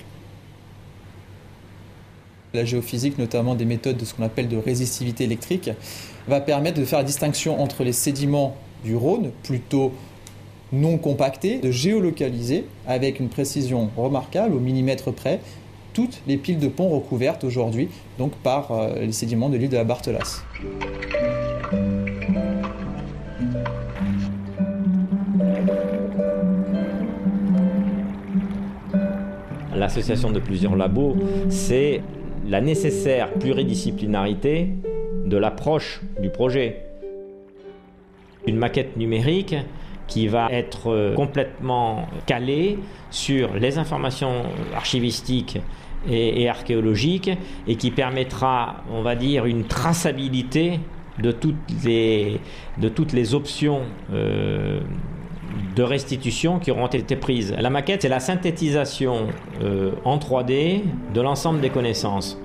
[2.53, 5.71] La géophysique, notamment des méthodes de ce qu'on appelle de résistivité électrique,
[6.29, 8.55] va permettre de faire la distinction entre les sédiments
[8.85, 9.91] du Rhône, plutôt
[10.71, 15.39] non compactés, de géolocaliser avec une précision remarquable, au millimètre près,
[15.93, 19.77] toutes les piles de ponts recouvertes aujourd'hui donc par euh, les sédiments de l'île de
[19.77, 20.43] la Barthelas.
[29.75, 31.15] L'association de plusieurs labos,
[31.49, 32.01] c'est
[32.47, 34.69] la nécessaire pluridisciplinarité
[35.25, 36.83] de l'approche du projet.
[38.45, 39.55] Une maquette numérique
[40.11, 42.77] qui va être complètement calée
[43.11, 44.43] sur les informations
[44.75, 45.57] archivistiques
[46.09, 47.31] et, archéologiques
[47.67, 50.79] et qui permettra, on va dire, une traçabilité
[51.19, 52.39] de toutes les,
[52.77, 54.81] de toutes les options euh,
[55.75, 57.55] de restitution qui auront été prises.
[57.57, 59.27] La maquette, c'est la synthétisation
[59.61, 60.81] euh, en 3D
[61.13, 62.37] de l'ensemble des connaissances.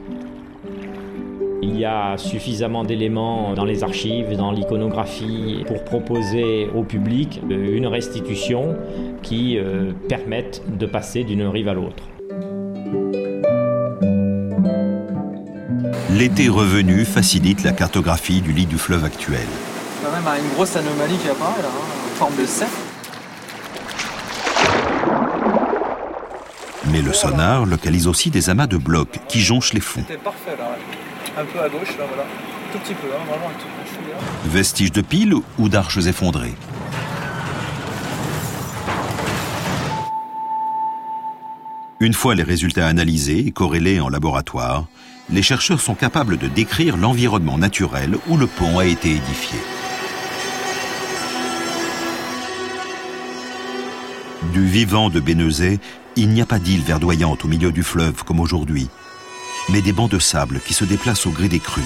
[1.63, 7.77] Il y a suffisamment d'éléments dans les archives, dans l'iconographie, pour proposer au public euh,
[7.77, 8.77] une restitution
[9.23, 12.05] qui euh, permette de passer d'une rive à l'autre.
[16.11, 19.47] L'été revenu facilite la cartographie du lit du fleuve actuel.
[20.03, 22.73] Quand même une grosse anomalie qui apparaît là, hein, en forme de cercle.
[26.93, 30.05] Mais le sonar localise aussi des amas de blocs qui jonchent les fonds.
[30.07, 30.77] C'était parfait là,
[31.37, 32.25] un peu à gauche là, voilà.
[32.73, 34.49] Tout petit peu, hein, vraiment un tout petit peu.
[34.51, 36.55] Vestiges de piles ou d'arches effondrées.
[42.01, 44.87] Une fois les résultats analysés et corrélés en laboratoire,
[45.31, 49.59] les chercheurs sont capables de décrire l'environnement naturel où le pont a été édifié.
[54.53, 55.79] Du vivant de Bénezet,
[56.17, 58.89] il n'y a pas d'île verdoyante au milieu du fleuve comme aujourd'hui,
[59.69, 61.83] mais des bancs de sable qui se déplacent au gré des crues.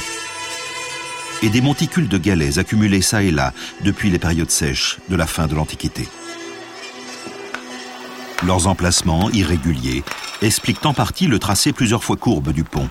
[1.43, 5.27] Et des monticules de galets accumulés çà et là depuis les périodes sèches de la
[5.27, 6.07] fin de l'Antiquité.
[8.47, 10.03] Leurs emplacements irréguliers
[10.43, 12.88] expliquent en partie le tracé plusieurs fois courbe du pont,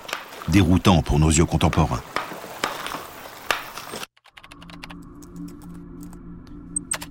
[0.48, 2.02] déroutant pour nos yeux contemporains.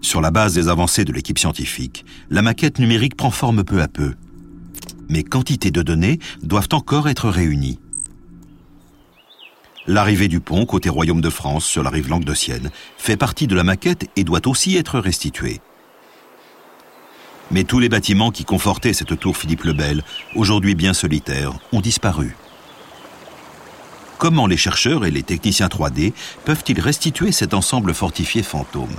[0.00, 3.88] Sur la base des avancées de l'équipe scientifique, la maquette numérique prend forme peu à
[3.88, 4.14] peu.
[5.08, 7.78] Mais quantité de données doivent encore être réunies.
[9.86, 13.64] L'arrivée du pont côté Royaume de France sur la rive languedocienne fait partie de la
[13.64, 15.60] maquette et doit aussi être restituée.
[17.50, 20.02] Mais tous les bâtiments qui confortaient cette tour Philippe le Bel,
[20.34, 22.36] aujourd'hui bien solitaire, ont disparu.
[24.18, 26.12] Comment les chercheurs et les techniciens 3D
[26.44, 28.96] peuvent-ils restituer cet ensemble fortifié fantôme?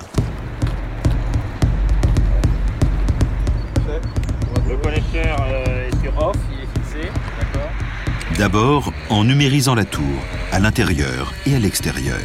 [8.39, 10.23] D'abord en numérisant la tour,
[10.53, 12.21] à l'intérieur et à l'extérieur.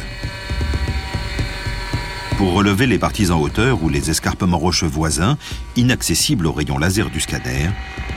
[2.37, 5.37] Pour relever les parties en hauteur ou les escarpements rocheux voisins,
[5.75, 7.69] inaccessibles aux rayons laser du scanner,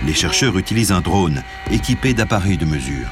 [0.07, 3.09] les chercheurs utilisent un drone équipé d'appareils de mesure.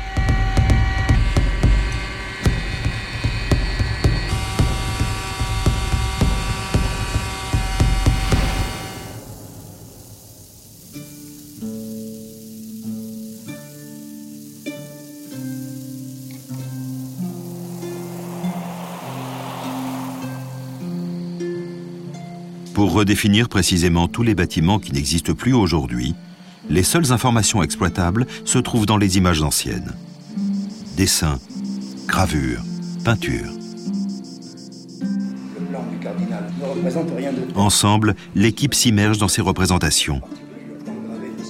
[22.97, 26.15] Redéfinir précisément tous les bâtiments qui n'existent plus aujourd'hui,
[26.71, 29.95] les seules informations exploitables se trouvent dans les images anciennes.
[30.97, 31.39] Dessins,
[32.07, 32.63] gravures,
[33.05, 33.53] peintures.
[37.55, 40.23] Ensemble, l'équipe s'immerge dans ces représentations.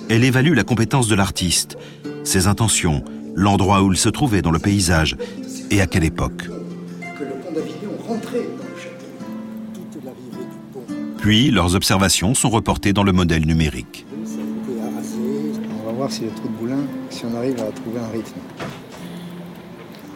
[0.09, 1.78] Elle évalue la compétence de l'artiste,
[2.24, 3.04] ses intentions,
[3.37, 5.16] l'endroit où il se trouvait dans le paysage
[5.70, 6.48] et à quelle époque.
[11.27, 14.07] Puis, leurs observations sont reportées dans le modèle numérique.
[14.12, 16.79] On va voir voir si le trou de boulin,
[17.11, 18.39] si on arrive à trouver un rythme.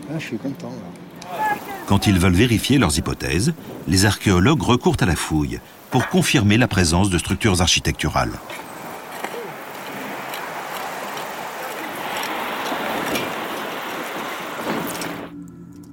[0.09, 0.69] Là, je suis content.
[0.69, 1.57] Là.
[1.89, 3.55] Quand ils veulent vérifier leurs hypothèses,
[3.89, 5.59] les archéologues recourent à la fouille
[5.91, 8.39] pour confirmer la présence de structures architecturales.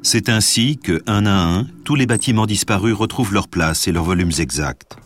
[0.04, 4.04] C'est ainsi que, un à un, tous les bâtiments disparus retrouvent leur place et leurs
[4.04, 4.98] volumes exacts.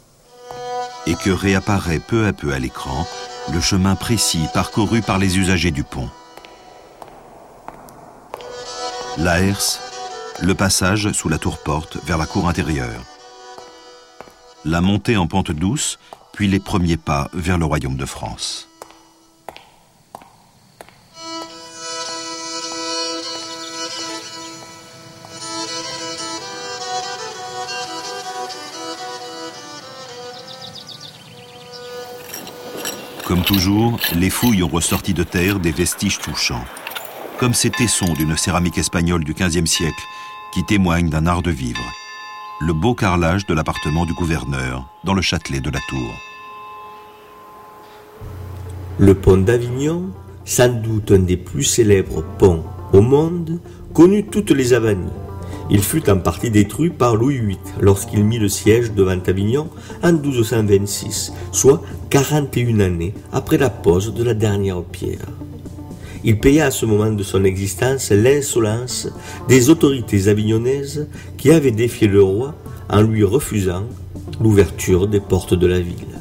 [1.07, 3.05] Et que réapparaît peu à peu à l'écran
[3.51, 6.09] le chemin précis parcouru par les usagers du pont.
[9.17, 9.79] L'Aers,
[10.41, 13.03] le passage sous la tour-porte vers la cour intérieure.
[14.63, 15.99] La montée en pente douce,
[16.33, 18.70] puis les premiers pas vers le royaume de France.
[33.31, 36.65] Comme toujours, les fouilles ont ressorti de terre des vestiges touchants,
[37.39, 40.03] comme ces tessons d'une céramique espagnole du XVe siècle
[40.53, 41.79] qui témoignent d'un art de vivre,
[42.59, 46.13] le beau carrelage de l'appartement du gouverneur dans le châtelet de la Tour.
[48.99, 50.09] Le pont d'Avignon,
[50.43, 53.61] sans doute un des plus célèbres ponts au monde,
[53.93, 55.07] connut toutes les avanies.
[55.73, 59.69] Il fut en partie détruit par Louis VIII lorsqu'il mit le siège devant Avignon
[60.03, 65.29] en 1226, soit 41 années après la pose de la dernière pierre.
[66.25, 69.07] Il paya à ce moment de son existence l'insolence
[69.47, 71.07] des autorités avignonnaises
[71.37, 72.53] qui avaient défié le roi
[72.89, 73.85] en lui refusant
[74.41, 76.19] l'ouverture des portes de la ville.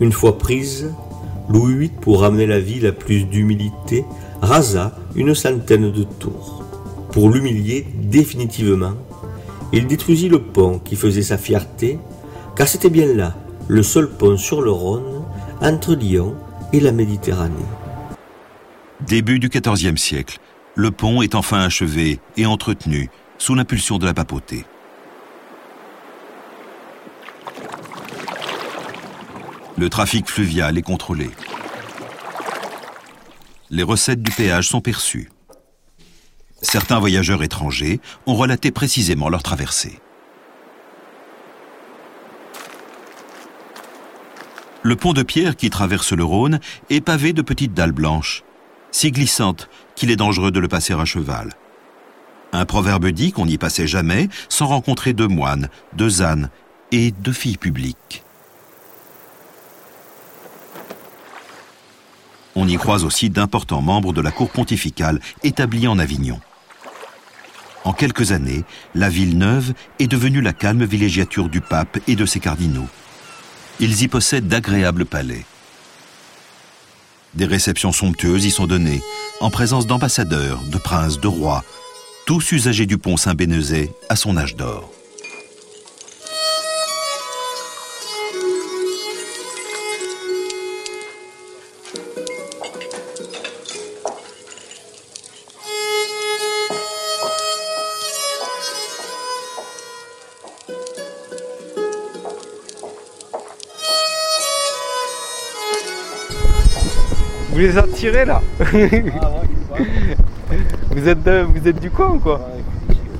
[0.00, 0.92] Une fois prise,
[1.48, 4.04] Louis VIII, pour ramener la ville à plus d'humilité,
[4.42, 6.65] rasa une centaine de tours.
[7.16, 8.92] Pour l'humilier définitivement,
[9.72, 11.98] il détruisit le pont qui faisait sa fierté,
[12.54, 13.34] car c'était bien là
[13.68, 15.24] le seul pont sur le Rhône
[15.62, 16.36] entre Lyon
[16.74, 17.54] et la Méditerranée.
[19.00, 20.40] Début du XIVe siècle,
[20.74, 24.66] le pont est enfin achevé et entretenu sous l'impulsion de la papauté.
[29.78, 31.30] Le trafic fluvial est contrôlé.
[33.70, 35.30] Les recettes du péage sont perçues.
[36.62, 40.00] Certains voyageurs étrangers ont relaté précisément leur traversée.
[44.82, 48.44] Le pont de pierre qui traverse le Rhône est pavé de petites dalles blanches,
[48.92, 51.54] si glissantes qu'il est dangereux de le passer à cheval.
[52.52, 56.50] Un proverbe dit qu'on n'y passait jamais sans rencontrer deux moines, deux ânes
[56.92, 58.22] et deux filles publiques.
[62.58, 66.40] On y croise aussi d'importants membres de la cour pontificale établie en Avignon.
[67.84, 68.64] En quelques années,
[68.94, 72.88] la ville neuve est devenue la calme villégiature du pape et de ses cardinaux.
[73.78, 75.44] Ils y possèdent d'agréables palais.
[77.34, 79.02] Des réceptions somptueuses y sont données,
[79.40, 81.62] en présence d'ambassadeurs, de princes, de rois,
[82.24, 84.95] tous usagers du pont Saint-Bénézet à son âge d'or.
[107.56, 108.42] Vous les attirez là
[110.90, 112.38] vous, êtes de- vous êtes du coin quoi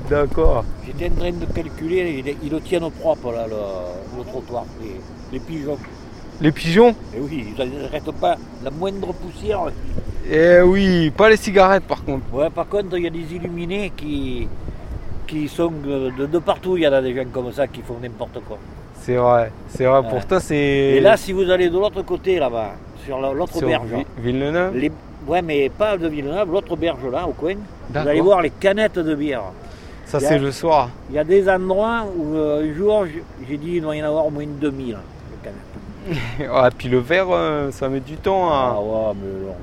[0.07, 0.63] D'accord.
[0.85, 3.55] J'étais en train de calculer, ils, ils le tiennent propre là, le,
[4.19, 5.01] le trottoir, les,
[5.33, 5.77] les pigeons.
[6.39, 9.59] Les pigeons Et oui, ils n'arrêtent pas la moindre poussière.
[10.31, 12.31] Eh oui, pas les cigarettes par contre.
[12.31, 14.47] Ouais, par contre, il y a des illuminés qui,
[15.25, 16.77] qui sont de, de partout.
[16.77, 18.59] Il y en a des gens comme ça qui font n'importe quoi.
[19.01, 19.99] C'est vrai, c'est vrai.
[20.01, 20.09] Ouais.
[20.09, 20.55] Pourtant c'est.
[20.55, 22.75] Et là, si vous allez de l'autre côté là-bas,
[23.07, 24.91] sur la- l'autre berge, Vi- Villeneuve les-
[25.27, 27.53] ouais, mais pas de Villeneuve, l'autre berge là, au coin,
[27.89, 29.43] vous allez voir les canettes de bière.
[30.05, 30.89] Ça c'est le soir.
[31.09, 33.05] Il y a des endroits où euh, un jour,
[33.47, 34.99] j'ai- dit il doit y en avoir au moins une demi là,
[35.31, 36.49] de canettes.
[36.53, 38.49] Ah, puis le verre, euh, ça met du temps.
[38.53, 38.73] hein.
[38.75, 39.55] Ah ouais, mais non.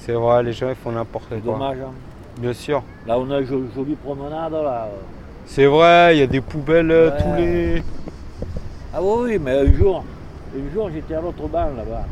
[0.00, 1.52] C'est vrai, les gens ils font n'importe quoi.
[1.54, 1.78] Dommage.
[1.84, 1.92] hein.
[2.38, 2.82] Bien sûr.
[3.06, 4.88] Là, on a une jo- jolie promenade là.
[5.46, 7.16] C'est vrai, il y a des poubelles euh, Ouais.
[7.22, 7.82] tous les.
[8.92, 10.04] Ah oui, oui, mais un jour,
[10.56, 12.04] un jour j'étais à l'autre banc là-bas.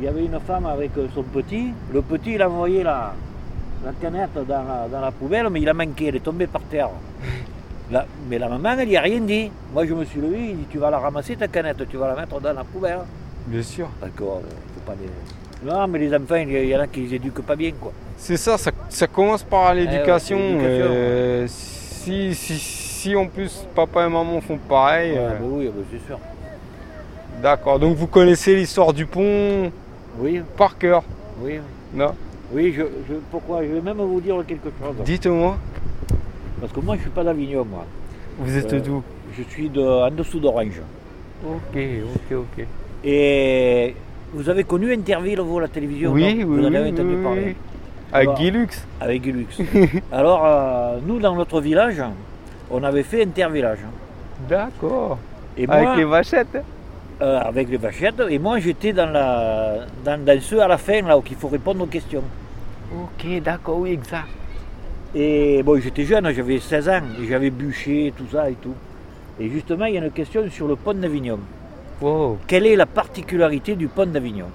[0.00, 1.74] Il y avait une femme avec euh, son petit.
[1.92, 3.12] Le petit, il a envoyé la,
[3.84, 6.62] la canette dans la, dans la poubelle, mais il a manqué, elle est tombée par
[6.62, 6.88] terre.
[7.92, 9.50] La- mais la maman, elle n'y a rien dit.
[9.74, 12.06] Moi, je me suis levé, il dit Tu vas la ramasser ta canette, tu vas
[12.14, 13.00] la mettre dans la poubelle.
[13.46, 13.88] Bien sûr.
[14.00, 15.68] D'accord, euh, faut pas les.
[15.68, 17.92] Non, mais les enfants, il y, en a qui les éduquent pas bien, quoi.
[18.16, 20.38] C'est ça, ça, ça commence par l'éducation.
[20.38, 25.12] Eh ouais, l'éducation, euh, si, si, si en plus papa et maman font pareil.
[25.14, 26.18] Ouais, euh, bah oui, bah c'est sûr.
[27.42, 29.72] D'accord, donc vous connaissez l'histoire du pont
[30.18, 30.42] Oui.
[30.56, 31.02] par cœur.
[31.42, 31.60] Oui.
[31.94, 32.12] Non
[32.52, 33.62] Oui, je, je- pourquoi?
[33.62, 34.96] Je vais même vous dire quelque chose.
[35.04, 35.56] Dites-moi.
[36.60, 37.84] Parce que moi, je suis pas d'Avignon, moi.
[38.38, 39.02] Vous êtes Euh, d'où?
[39.36, 40.80] Je suis de, en dessous d'Orange.
[41.46, 42.66] Ok, ok, ok.
[43.04, 43.94] Et
[44.34, 46.12] vous avez connu Interville, vous, la télévision?
[46.12, 47.56] Oui, oui, Vous en avez entendu oui, parler oui.
[48.12, 49.58] Avec Alors- Guy Lux Avec Guy Lux.
[50.12, 52.02] Alors, euh, nous, dans notre village,
[52.70, 53.78] on avait fait Intervillage.
[54.48, 55.18] D'accord.
[55.56, 56.58] Et Avec les vachettes
[57.22, 58.22] Euh, avec les vachettes.
[58.30, 61.48] Et moi, j'étais dans, la, dans, dans ceux à la fin, là, où il faut
[61.48, 62.22] répondre aux questions.
[62.96, 64.26] Ok, d'accord, oui, exact.
[65.14, 68.72] Et bon, j'étais jeune, j'avais 16 ans, et j'avais bûché, tout ça et tout.
[69.38, 71.38] Et justement, il y a une question sur le pont d'Avignon.
[72.00, 72.38] Wow.
[72.46, 74.46] Quelle est la particularité du pont d'Avignon?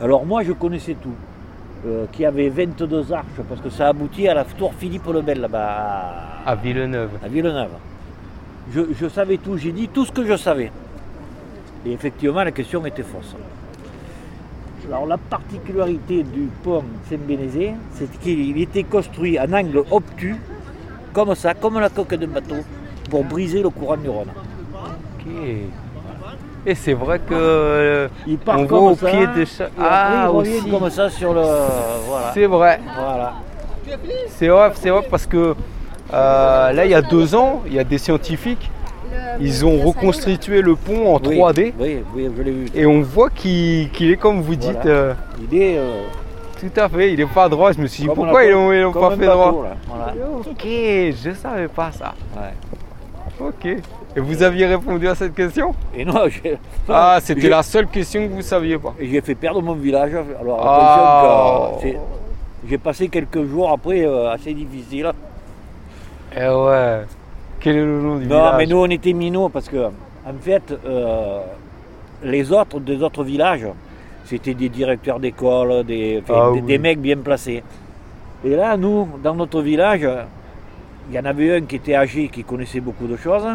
[0.00, 1.14] Alors moi, je connaissais tout.
[1.86, 5.40] Euh, qui avait 22 arches, parce que ça aboutit à la tour Philippe le Bel,
[5.40, 7.10] là-bas, À Villeneuve.
[7.24, 7.70] à Villeneuve.
[8.72, 10.72] Je, je savais tout, j'ai dit tout ce que je savais.
[11.86, 13.34] Et effectivement, la question était fausse.
[14.88, 20.36] Alors la particularité du pont Saint-Bénézé, c'est qu'il était construit en angle obtus,
[21.12, 22.56] comme ça, comme la coque d'un bateau,
[23.10, 24.30] pour briser le courant du Rhône.
[26.68, 29.70] Et c'est vrai que euh, Il part on voit au ça, pied de chaque.
[29.78, 30.70] après, il aussi.
[30.70, 31.42] comme ça sur le.
[32.08, 32.30] Voilà.
[32.34, 32.80] C'est vrai.
[32.96, 33.34] Voilà.
[34.30, 35.54] C'est vrai, c'est vrai parce que
[36.12, 38.70] euh, là, il y a deux ans, il y a des scientifiques,
[39.40, 42.66] ils ont reconstitué le pont en Oui, 3D Oui, oui, je l'ai vu.
[42.74, 44.72] et on voit qu'il est comme vous dites.
[44.82, 44.90] Voilà.
[44.90, 45.14] euh,
[45.50, 45.78] Il est.
[45.78, 46.02] euh,
[46.60, 47.72] tout à fait, il est pas droit.
[47.72, 49.66] Je me suis dit pourquoi ils l'ont pas fait bateau, droit.
[49.88, 50.14] voilà.
[50.50, 52.14] Ok, je savais pas ça.
[52.36, 53.46] Ouais.
[53.46, 53.66] Ok.
[53.66, 55.74] Et vous aviez répondu à cette question?
[55.94, 56.56] Et non, j'ai.
[56.88, 58.94] Ah, c'était la seule question que vous saviez pas.
[58.98, 60.12] Et j'ai fait perdre mon village.
[60.40, 61.66] Alors Ah.
[61.68, 61.98] attention que c'est-
[62.70, 65.12] j'ai passé quelques jours après euh, assez difficiles.
[66.34, 67.02] Eh ouais.
[67.60, 70.34] Quel est le nom du Non, village mais nous on était minots parce que en
[70.40, 71.40] fait, euh,
[72.24, 73.66] les autres des autres villages,
[74.24, 76.62] c'était des directeurs d'école, des, Ah des, oui.
[76.62, 77.62] des mecs bien placés.
[78.44, 80.06] Et là, nous, dans notre village,
[81.08, 83.46] il y en avait un qui était âgé, qui connaissait beaucoup de choses,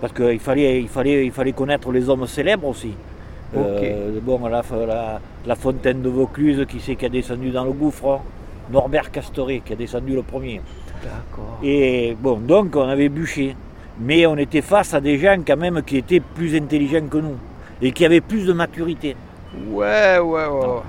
[0.00, 2.94] parce qu'il fallait, il fallait, il fallait connaître les hommes célèbres aussi.
[3.56, 7.72] Euh, bon, la, la- la fontaine de Vaucluse, qui c'est qui a descendu dans le
[7.72, 8.20] gouffre?
[8.72, 10.60] Norbert Castoret, qui a descendu le premier.
[11.04, 11.58] D'accord.
[11.62, 13.54] Et bon, donc on avait bûché.
[14.00, 17.36] Mais on était face à des gens quand même qui étaient plus intelligents que nous
[17.80, 19.14] et qui avaient plus de maturité.
[19.70, 20.66] Ouais, ouais, ouais.
[20.66, 20.80] Ouais,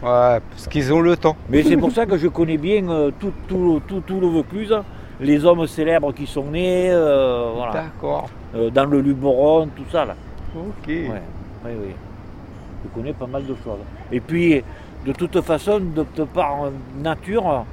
[0.00, 1.36] Ouais, parce qu'ils ont le temps.
[1.48, 4.72] Mais c'est pour ça que je connais bien euh, tout, tout, tout, tout le Vaucluse,
[5.20, 7.72] les hommes célèbres qui sont nés, euh, voilà.
[7.72, 8.28] D'accord.
[8.54, 10.14] Euh, dans le Luberon, tout ça là.
[10.56, 10.86] Ok.
[10.86, 11.10] Ouais,
[11.64, 11.94] oui, oui.
[12.84, 13.80] Je connais pas mal de choses.
[14.12, 14.62] Et puis,
[15.04, 16.70] de toute façon, de, de par euh,
[17.02, 17.64] nature,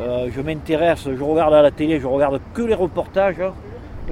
[0.00, 3.36] euh, je m'intéresse, je regarde à la télé, je regarde que les reportages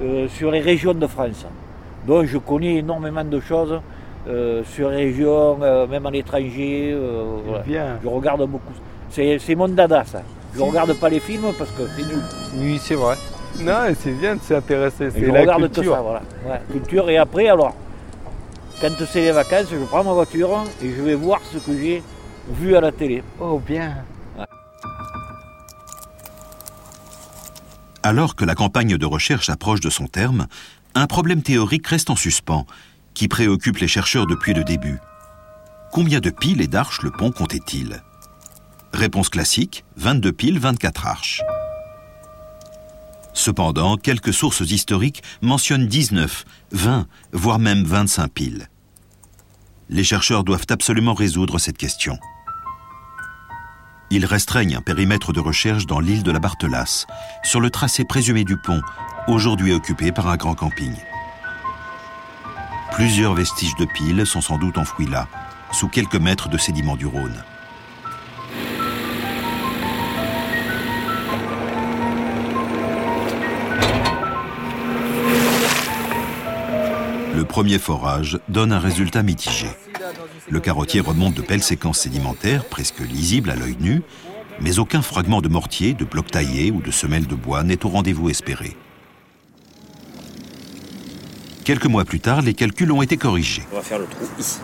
[0.01, 1.45] euh, sur les régions de France.
[2.07, 3.79] Donc je connais énormément de choses
[4.27, 6.95] euh, sur les régions, même à l'étranger.
[7.45, 7.63] voilà.
[7.63, 7.85] bien.
[8.03, 8.73] Je regarde beaucoup.
[9.09, 10.21] C'est mon dada ça.
[10.55, 12.21] Je regarde pas les films parce que c'est nul.
[12.57, 13.15] Oui, c'est vrai.
[13.61, 15.05] Non, c'est bien de s'intéresser.
[15.05, 15.83] Et C'est je la regarde culture.
[15.83, 16.21] que ça, voilà.
[16.47, 17.09] Ouais, culture.
[17.09, 17.73] Et après, alors,
[18.81, 22.01] quand c'est les vacances, je prends ma voiture et je vais voir ce que j'ai
[22.51, 23.23] vu à la télé.
[23.39, 23.95] Oh, bien.
[28.09, 30.47] Alors que la campagne de recherche approche de son terme,
[30.95, 32.65] un problème théorique reste en suspens,
[33.13, 34.97] qui préoccupe les chercheurs depuis le début.
[35.91, 38.01] Combien de piles et d'arches le pont comptait-il?
[38.93, 41.41] Réponse classique, 22 piles, 24 arches.
[43.35, 48.69] Cependant, quelques sources historiques mentionnent 19, 20, voire même 25 piles.
[49.89, 52.17] Les chercheurs doivent absolument résoudre cette question.
[54.11, 57.05] Ils restreignent un périmètre de recherche dans l'île de la Barthelasse,
[57.43, 58.81] sur le tracé présumé du pont,
[59.27, 60.93] aujourd'hui occupé par un grand camping.
[62.91, 65.27] Plusieurs vestiges de piles sont sans doute enfouis là,
[65.71, 67.43] sous quelques mètres de sédiments du Rhône.
[77.35, 79.67] Le premier forage donne un résultat mitigé.
[80.49, 84.01] Le carottier remonte de belles séquences sédimentaires, presque lisibles à l'œil nu,
[84.61, 87.89] mais aucun fragment de mortier, de bloc taillé ou de semelle de bois n'est au
[87.89, 88.75] rendez-vous espéré.
[91.63, 93.63] Quelques mois plus tard, les calculs ont été corrigés.
[93.71, 94.59] On va faire le trou ici.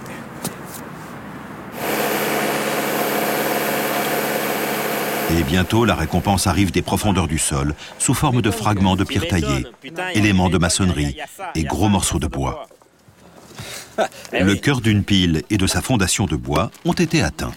[5.37, 9.27] Et bientôt, la récompense arrive des profondeurs du sol, sous forme de fragments de pierre
[9.27, 9.65] taillée,
[10.13, 11.17] éléments de maçonnerie
[11.55, 12.67] et gros morceaux de bois.
[14.31, 17.53] Le cœur d'une pile et de sa fondation de bois ont été atteints.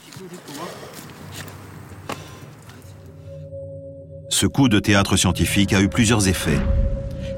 [4.28, 6.60] Ce coup de théâtre scientifique a eu plusieurs effets.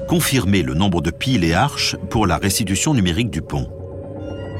[0.07, 3.69] Confirmer le nombre de piles et arches pour la restitution numérique du pont.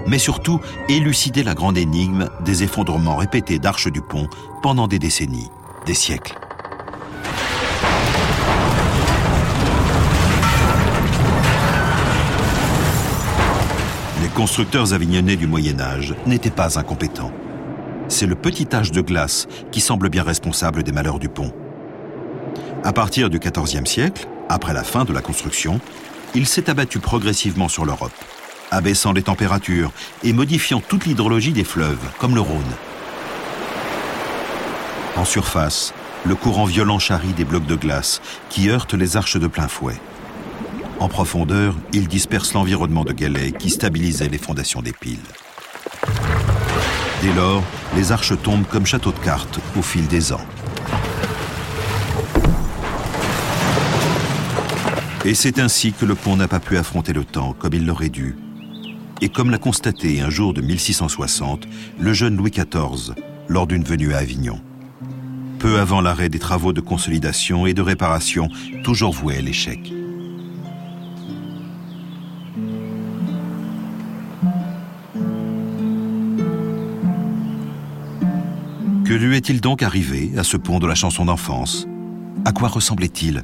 [0.08, 4.28] mais surtout élucider la grande énigme des effondrements répétés d'arches du pont
[4.62, 5.50] pendant des décennies,
[5.86, 6.41] des siècles.
[14.42, 17.32] Constructeurs avignonnais du Moyen Âge n'étaient pas incompétents.
[18.08, 21.54] C'est le petit âge de glace qui semble bien responsable des malheurs du pont.
[22.84, 25.80] À partir du XIVe siècle, après la fin de la construction,
[26.34, 28.16] il s'est abattu progressivement sur l'Europe,
[28.72, 29.92] abaissant les températures
[30.24, 32.74] et modifiant toute l'hydrologie des fleuves, comme le Rhône.
[35.18, 35.94] En surface,
[36.26, 40.02] le courant violent charrie des blocs de glace qui heurtent les arches de plein fouet.
[41.02, 45.18] En profondeur, il disperse l'environnement de galets qui stabilisait les fondations des piles.
[47.24, 47.64] Dès lors,
[47.96, 50.46] les arches tombent comme châteaux de cartes au fil des ans.
[55.26, 58.10] Et c'est ainsi que le pont n'a pas pu affronter le temps comme il l'aurait
[58.10, 58.36] dû.
[59.22, 61.68] Et comme l'a constaté un jour de 1660
[62.00, 63.16] le jeune Louis XIV
[63.48, 64.62] lors d'une venue à Avignon.
[65.58, 68.50] Peu avant l'arrêt des travaux de consolidation et de réparation,
[68.84, 69.92] toujours voués à l'échec.
[79.12, 81.86] Que lui est-il donc arrivé à ce pont de la chanson d'enfance?
[82.46, 83.44] À quoi ressemblait-il?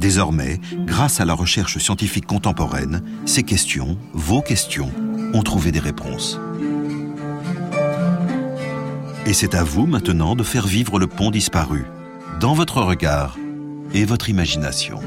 [0.00, 4.90] Désormais, grâce à la recherche scientifique contemporaine, ces questions, vos questions,
[5.34, 6.40] ont trouvé des réponses.
[9.26, 11.84] Et c'est à vous maintenant de faire vivre le pont disparu,
[12.40, 13.36] dans votre regard
[13.92, 15.00] et votre imagination.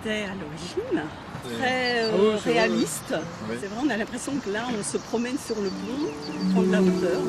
[0.00, 1.02] Était à l'origine,
[1.58, 3.14] très euh, Ah réaliste.
[3.60, 6.08] C'est vrai, on a l'impression que là, on se promène sur le pont,
[6.48, 7.20] on prend de la hauteur.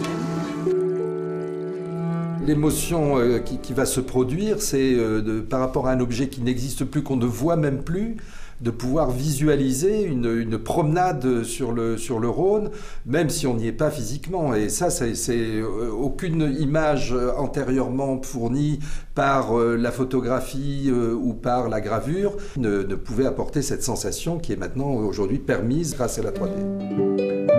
[2.45, 6.27] L'émotion euh, qui, qui va se produire, c'est euh, de- par rapport à un objet
[6.27, 8.17] qui n'existe plus, qu'on ne voit même plus,
[8.63, 11.97] de pouvoir visualiser une, promenade sur le,
[12.29, 12.69] Rhône,
[13.05, 14.55] même si on n'y est pas physiquement.
[14.55, 18.79] Et ça, c'est euh, aucune image euh, antérieurement fournie
[19.13, 24.53] par euh, la photographie ou par la gravure ne, ne pouvait apporter cette sensation qui
[24.53, 27.52] est maintenant aujourd'hui permise grâce à la 3D.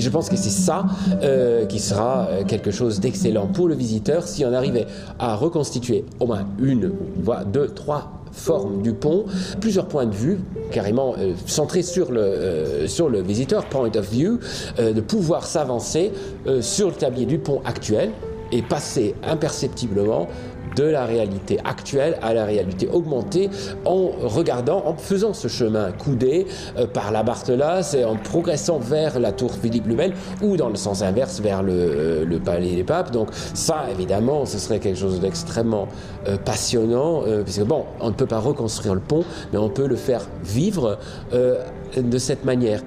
[0.00, 0.86] Et je pense que c'est ça
[1.22, 4.86] euh, qui sera euh, quelque chose d'excellent pour le visiteur si on arrivait
[5.18, 6.90] à reconstituer au moins une,
[7.22, 9.26] voire deux, trois formes du pont,
[9.60, 10.38] plusieurs points de vue,
[10.70, 14.38] carrément euh, centrés sur le, sur le visiteur, point of view,
[14.78, 16.12] de pouvoir s'avancer
[16.62, 18.10] sur le tablier du pont actuel
[18.52, 20.28] et passer imperceptiblement
[20.76, 23.50] de la réalité actuelle à la réalité augmentée
[23.84, 26.46] en regardant, en faisant ce chemin coudé
[26.76, 30.12] euh, par la Barthelas et en progressant vers la tour Philippe le Bel
[30.42, 33.10] ou dans le sens inverse vers le, euh, palais des papes.
[33.10, 35.88] Donc ça, évidemment, ce serait quelque chose d'extrêmement
[36.26, 39.96] euh, passionnant, puisque bon, on ne peut pas reconstruire le pont, mais on peut le
[39.96, 40.98] faire vivre
[41.32, 42.82] de cette manière.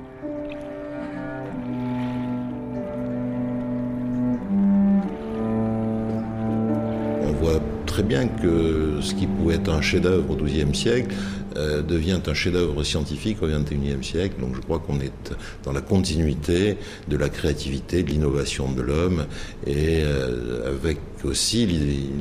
[8.03, 11.13] Bien que ce qui pouvait être un chef-d'œuvre au XIIe siècle
[11.55, 14.35] euh, devient un chef-d'œuvre scientifique au XXIe siècle.
[14.39, 15.33] Donc je crois qu'on est
[15.63, 16.77] dans la continuité
[17.07, 19.25] de la créativité, de l'innovation de l'homme
[19.67, 21.67] et euh, avec aussi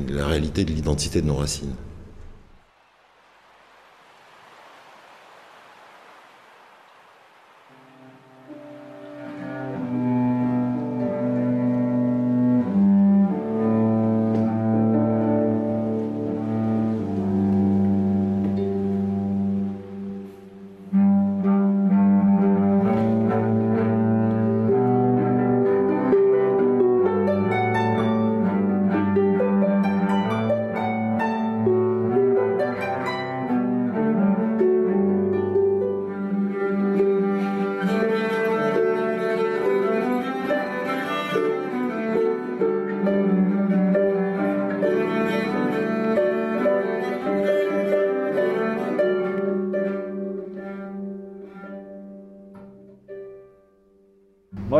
[0.09, 1.73] la réalité de l'identité de nos racines.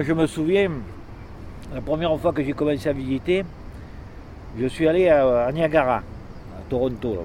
[0.04, 0.70] Moi, je me souviens,
[1.74, 3.46] la première fois que j'ai commencé à visiter,
[4.60, 7.20] je suis allé à, à Niagara, à Toronto,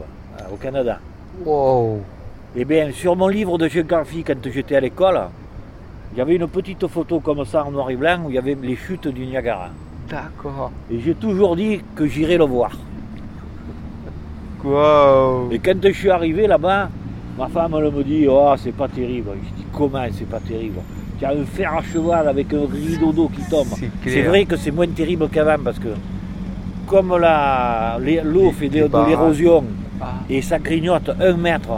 [0.53, 1.01] au Canada.
[1.45, 1.99] Wow.
[2.55, 5.23] Et bien, sur mon livre de géographie, quand j'étais à l'école,
[6.13, 8.39] il y avait une petite photo comme ça en noir et blanc où il y
[8.39, 9.71] avait les chutes du Niagara.
[10.09, 10.71] D'accord.
[10.89, 12.71] Et j'ai toujours dit que j'irais le voir.
[14.63, 16.91] Waouh Et quand je suis arrivé là-bas,
[17.37, 19.31] ma femme elle me dit Oh, c'est pas terrible.
[19.35, 20.79] Je dis Comment c'est pas terrible?
[21.19, 23.67] Tu as un fer à cheval avec un rideau d'eau qui tombe.
[24.05, 25.89] C'est vrai que c'est moins terrible qu'avant parce que,
[26.87, 29.65] comme l'eau fait de, l'érosion
[30.01, 30.13] Ah.
[30.31, 31.71] et ça grignote un mètre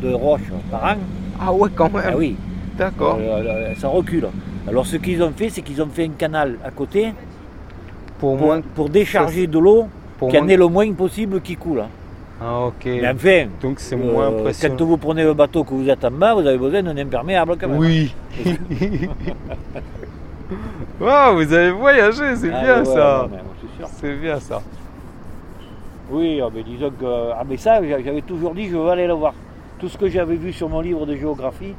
[0.00, 0.96] de roche par an,
[1.40, 2.02] Ah ouais, quand même.
[2.06, 2.36] ah oui,
[2.78, 3.18] D'accord.
[3.20, 4.28] euh, euh, ça recule.
[4.68, 7.12] Alors ce qu'ils ont fait, c'est qu'ils ont fait un canal à côté
[8.20, 8.60] Pour pour, moins.
[8.74, 9.88] pour décharger de l'eau,
[10.22, 11.82] y en ait le moins possible qui coule.
[12.40, 12.84] Ah ok.
[12.84, 14.76] Mais enfin, Donc c'est euh, moins impressionnant.
[14.78, 17.56] quand vous prenez le bateau que vous êtes en bas, vous avez besoin d'un imperméable
[17.58, 17.78] quand même.
[17.78, 18.14] Oui.
[21.00, 23.24] Waouh, vous avez voyagé, c'est Ah bien ouais, ça.
[23.24, 24.62] ouais, c'est bien ça.
[26.10, 27.04] Oui, ah, mais disons que.
[27.34, 29.34] Ah, mais ça, j'a- j'avais toujours dit, je veux aller le voir.
[29.78, 31.74] Tout ce que j'avais vu sur mon livre de géographie,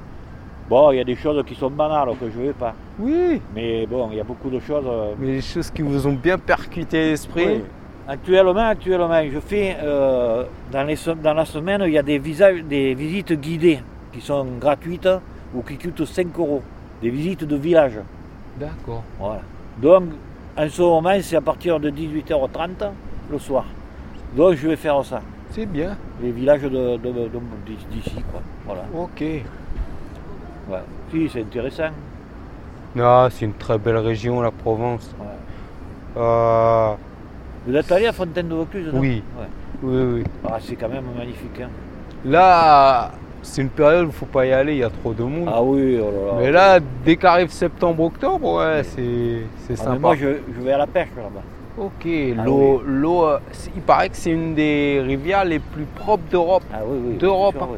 [0.70, 2.74] bon, il y a des choses qui sont banales que je ne vais pas.
[3.00, 3.42] Oui.
[3.56, 4.84] Mais bon, il y a beaucoup de choses.
[4.86, 7.46] euh, Mais les choses qui vous ont bien percuté l'esprit.
[7.48, 7.64] oui.
[8.08, 12.20] Actuellement, actuellement, je fais euh, dans, les se- dans la semaine, il y a des,
[12.20, 13.80] visages, des visites guidées
[14.14, 15.10] qui sont gratuites
[15.54, 16.62] ou qui coûtent 5 euros.
[17.02, 18.00] Des visites de village.
[18.58, 19.04] D'accord.
[19.20, 19.42] Voilà.
[19.82, 20.04] Donc,
[20.58, 22.90] en ce moment, c'est à partir de 18h30
[23.30, 23.66] le soir.
[24.36, 25.22] Donc, je vais faire ça.
[25.52, 25.98] C'est bien.
[26.22, 27.30] Les villages de- de- de-
[27.92, 28.42] d'ici, quoi.
[28.66, 28.84] Voilà.
[28.96, 29.22] Ok.
[29.22, 30.80] Ouais.
[31.12, 31.90] Si, c'est intéressant.
[32.96, 35.14] Non, c'est une très belle région, la Provence.
[36.18, 36.94] Euh,
[37.68, 39.22] Vous êtes allé à Fontaine de Vaucluse Oui.
[39.38, 39.46] Ouais.
[39.84, 40.24] oui, oui.
[40.50, 41.60] Ah, c'est quand même magnifique.
[41.62, 41.70] hein.
[42.26, 43.12] Là,
[43.42, 45.24] c'est une période où il ne faut pas y aller, il y a trop de
[45.24, 45.50] monde.
[45.52, 46.34] Ah oui, oh là là.
[46.40, 49.92] Mais là, dès qu'arrive septembre-octobre, ouais, c'est c'est Ah, sympa.
[49.94, 51.44] mais moi, je, je vais à la pêche là-bas.
[51.78, 52.08] Ok,
[52.40, 53.40] Ah l'eau, l'eau, euh,
[53.76, 56.64] il paraît que c'est une des rivières les plus propres d'Europe.
[56.74, 57.18] Ah oui, oui.
[57.18, 57.56] D'Europe.
[57.70, 57.78] oui.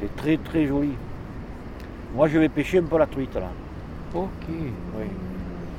[0.00, 0.92] C'est très très joli.
[2.14, 3.50] Moi, je vais pêcher un peu la truite là.
[4.14, 4.28] Ok.
[4.48, 5.04] Oui.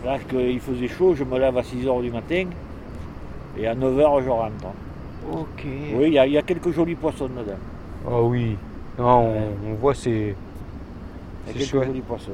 [0.06, 2.46] Là, qu'il faisait chaud, je me lève à 6h du matin
[3.58, 4.54] et à 9h, je rentre.
[5.32, 5.66] Ok.
[5.96, 7.58] Oui, il y, a- il y a quelques jolis poissons dedans.
[8.08, 8.56] Ah oui.
[8.98, 9.06] Non,
[9.66, 10.10] on, on voit c'est.
[10.10, 10.34] Il y a
[11.48, 11.88] C'est quelques chouette.
[11.88, 12.32] jolis poissons.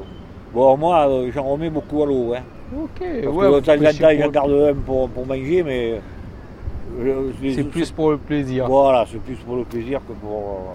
[0.54, 2.34] Bon, moi, euh, j'en remets beaucoup à l'eau.
[2.36, 2.42] Hein.
[2.76, 2.90] Ok.
[3.00, 5.26] Parce ouais, que vous de temps en pêchez temps, j'en pour- garde un pour, pour
[5.26, 6.02] manger, mais.
[7.00, 8.68] euh, les- C'est plus pour le plaisir.
[8.68, 10.32] Voilà, c'est plus pour le plaisir que pour.
[10.32, 10.74] euh,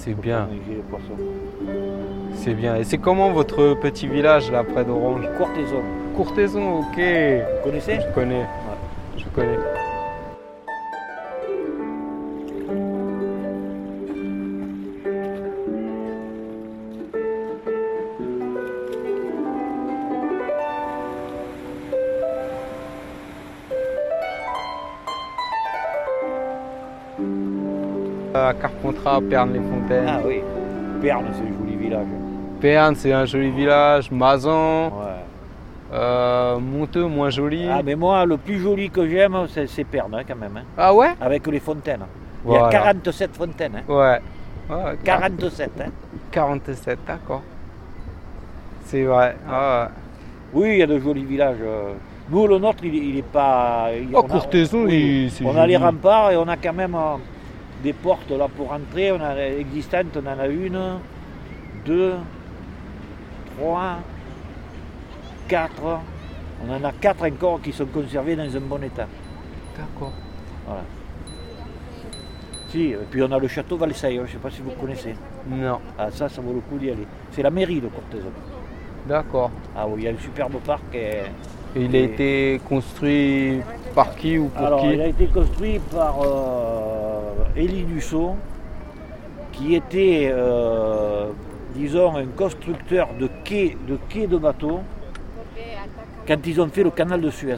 [0.00, 0.48] C'est bien.
[2.34, 2.76] C'est bien.
[2.76, 5.28] Et c'est comment votre petit village là près d'Orange?
[5.36, 5.82] Courtaison.
[6.14, 6.96] Courtaison, ok.
[6.96, 7.98] Vous connaissez?
[8.00, 8.46] Je connais.
[9.16, 9.58] Je connais.
[29.20, 30.08] Carpentras, Pernes-les-Fontaines.
[30.08, 30.40] Ah oui,
[31.00, 32.06] Perne, c'est un joli village.
[32.60, 34.10] Pernes, c'est un joli village.
[34.10, 34.86] Mazan.
[34.86, 34.92] Ouais.
[35.92, 37.66] Euh, Monteux, moins joli.
[37.70, 40.56] Ah, mais moi, le plus joli que j'aime, c'est, c'est Perne, hein, quand même.
[40.56, 40.64] hein.
[40.76, 41.10] Ah ouais?
[41.20, 42.04] Avec les fontaines.
[42.46, 43.76] Il y a 47 fontaines.
[43.76, 43.92] hein.
[43.92, 44.20] Ouais.
[44.70, 45.90] Ouais, 47, hein.
[46.30, 47.42] 47, d'accord.
[48.84, 49.36] C'est vrai.
[49.50, 49.88] Ah,
[50.52, 51.56] Oui, il y a de jolis villages.
[51.62, 51.92] euh.
[52.30, 53.88] Nous, le nôtre, il, il est pas.
[53.98, 56.72] il- Oh, on a- Courtaison, oui, il- On a les remparts et on a quand
[56.74, 57.16] même euh,
[57.82, 59.12] des portes là pour entrer.
[59.12, 60.98] On a existantes, on en a une,
[61.84, 62.14] deux,
[63.56, 63.98] trois,
[65.48, 66.00] quatre.
[66.66, 69.06] On en a quatre encore qui sont conservés dans un bon état.
[69.76, 70.12] D'accord.
[70.66, 70.82] Voilà.
[72.68, 75.14] Si, et puis on a le château Valseille, je ne sais pas si vous connaissez.
[75.48, 75.78] Non.
[75.98, 77.06] Ah, ça, ça vaut le coup d'y aller.
[77.30, 78.30] C'est la mairie de Courtaison.
[79.06, 79.50] D'accord.
[79.74, 80.94] Ah oui, il y a un superbe parc.
[80.94, 81.22] Et...
[81.76, 83.60] Et il a été construit
[83.94, 86.97] par qui ou pour Alors, qui il a été construit par euh,
[87.56, 88.36] Élie Dussault,
[89.52, 91.26] qui était, euh,
[91.74, 94.80] disons, un constructeur de quais de, quais de bateaux
[96.26, 97.56] quand ils ont fait le canal de Suez.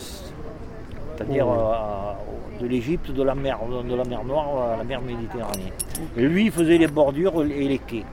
[1.16, 1.52] C'est-à-dire Oh.
[1.58, 3.58] euh, de l'Égypte, de la mer,
[3.88, 5.72] de la mer Noire à la mer Méditerranée.
[6.16, 8.04] Et lui, il faisait les bordures et les quais.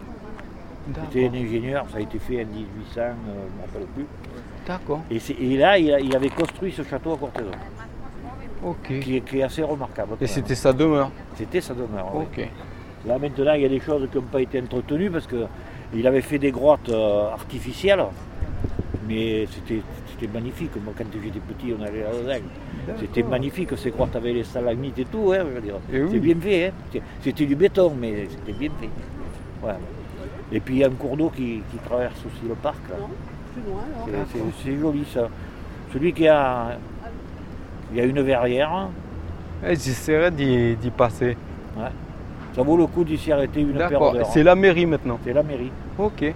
[1.12, 2.64] C'était un ingénieur, ça a été fait en 1800, euh,
[2.96, 4.06] je ne me rappelle plus.
[4.66, 5.02] D'accord.
[5.12, 7.52] Et, là, il, a- il avait construit ce château à Courtaison.
[9.00, 10.16] Qui, est- qui est assez remarquable.
[10.22, 12.12] Et c'était sa demeure C'était sa demeure.
[12.16, 12.26] oui.
[13.06, 16.22] Là maintenant, il y a des choses qui n'ont pas été entretenues parce qu'il avait
[16.22, 18.04] fait des grottes euh, artificielles,
[19.08, 19.82] mais c'était
[20.20, 20.72] c'était magnifique.
[20.84, 22.46] Moi, quand j'étais petit, on allait là-dedans.
[23.00, 25.32] C'était magnifique ces grottes avec les stalagmites et tout.
[25.32, 25.76] hein, je veux dire.
[25.94, 26.10] Eh oui.
[26.12, 26.66] C'est bien fait.
[26.68, 27.00] hein.
[27.22, 28.90] C'était- du béton, mais c'était bien fait.
[30.52, 32.82] Et puis il y a un cours d'eau qui, qui traverse aussi le parc.
[34.64, 35.28] C'est joli ça.
[35.94, 36.78] Celui qui a.
[37.92, 38.88] Il y a une verrière.
[39.66, 41.38] Eh, J'essaierai d'y passer.
[41.78, 41.84] Ouais.
[42.56, 44.14] Ça vaut le coup d'y s'y arrêter une paire D'accord.
[44.14, 44.26] d'heures.
[44.28, 45.72] C'est la mairie maintenant C'est la mairie.
[45.98, 46.22] Ok.
[46.22, 46.34] Ouais.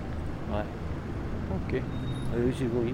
[1.56, 1.82] Ok.
[2.38, 2.94] Oui, c'est joli.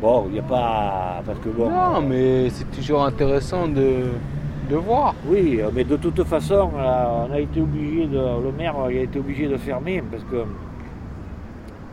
[0.00, 1.22] Bon, il n'y a pas.
[1.26, 1.68] Parce que bon.
[1.68, 4.04] Non, mais c'est toujours intéressant de,
[4.70, 5.14] de voir.
[5.26, 9.18] Oui, mais de toute façon, là, on a été obligé de, le maire a été
[9.18, 10.44] obligé de fermer parce que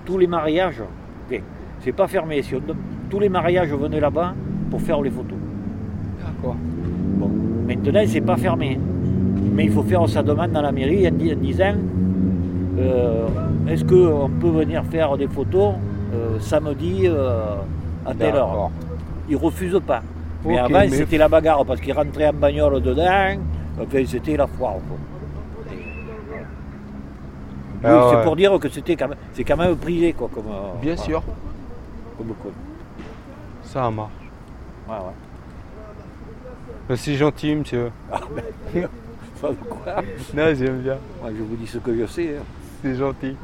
[0.06, 0.82] tous les mariages,
[1.30, 1.42] ok,
[1.82, 2.62] c'est pas fermé, si on-
[3.10, 4.34] tous les mariages venaient là-bas
[4.72, 5.38] pour faire les photos.
[6.44, 7.30] Bon,
[7.68, 8.80] maintenant c'est pas fermé,
[9.54, 11.74] mais il faut faire sa demande dans la mairie en, di- en disant
[12.80, 13.28] euh,
[13.68, 15.74] est-ce qu'on peut venir faire des photos
[16.14, 17.56] euh, samedi euh,
[18.06, 18.70] à telle heure?
[19.30, 20.02] Ils refusent pas.
[20.46, 23.36] Mais avant mais- c'était la bagarre parce qu'ils rentraient en bagnole dedans,
[23.82, 24.74] enfin c'était la foire.
[24.88, 24.98] quoi.
[27.84, 28.24] Ah c'est ouais.
[28.24, 30.46] pour dire que c'était quand même, c'est quand même privé quoi, comme.
[30.82, 31.22] Bien voilà, sûr.
[32.18, 32.34] Comme.
[33.64, 34.10] Ça marche.
[34.90, 35.02] Ouais, ouais.
[36.96, 37.92] C'est gentil, monsieur.
[38.12, 38.88] Ah, ben,
[39.70, 39.96] quoi
[40.34, 40.98] Non, j'aime bien.
[41.22, 42.36] Moi, je vous dis ce que je sais.
[42.40, 42.44] hein.
[42.84, 43.36] C'est gentil.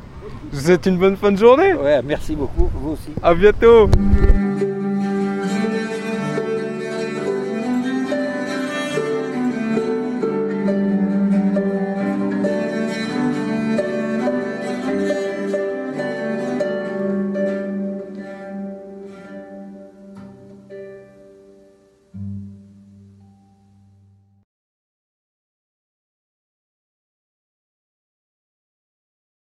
[0.51, 1.73] Je vous souhaite une bonne fin de journée.
[1.73, 3.09] Ouais, merci beaucoup, vous aussi.
[3.21, 3.89] À bientôt.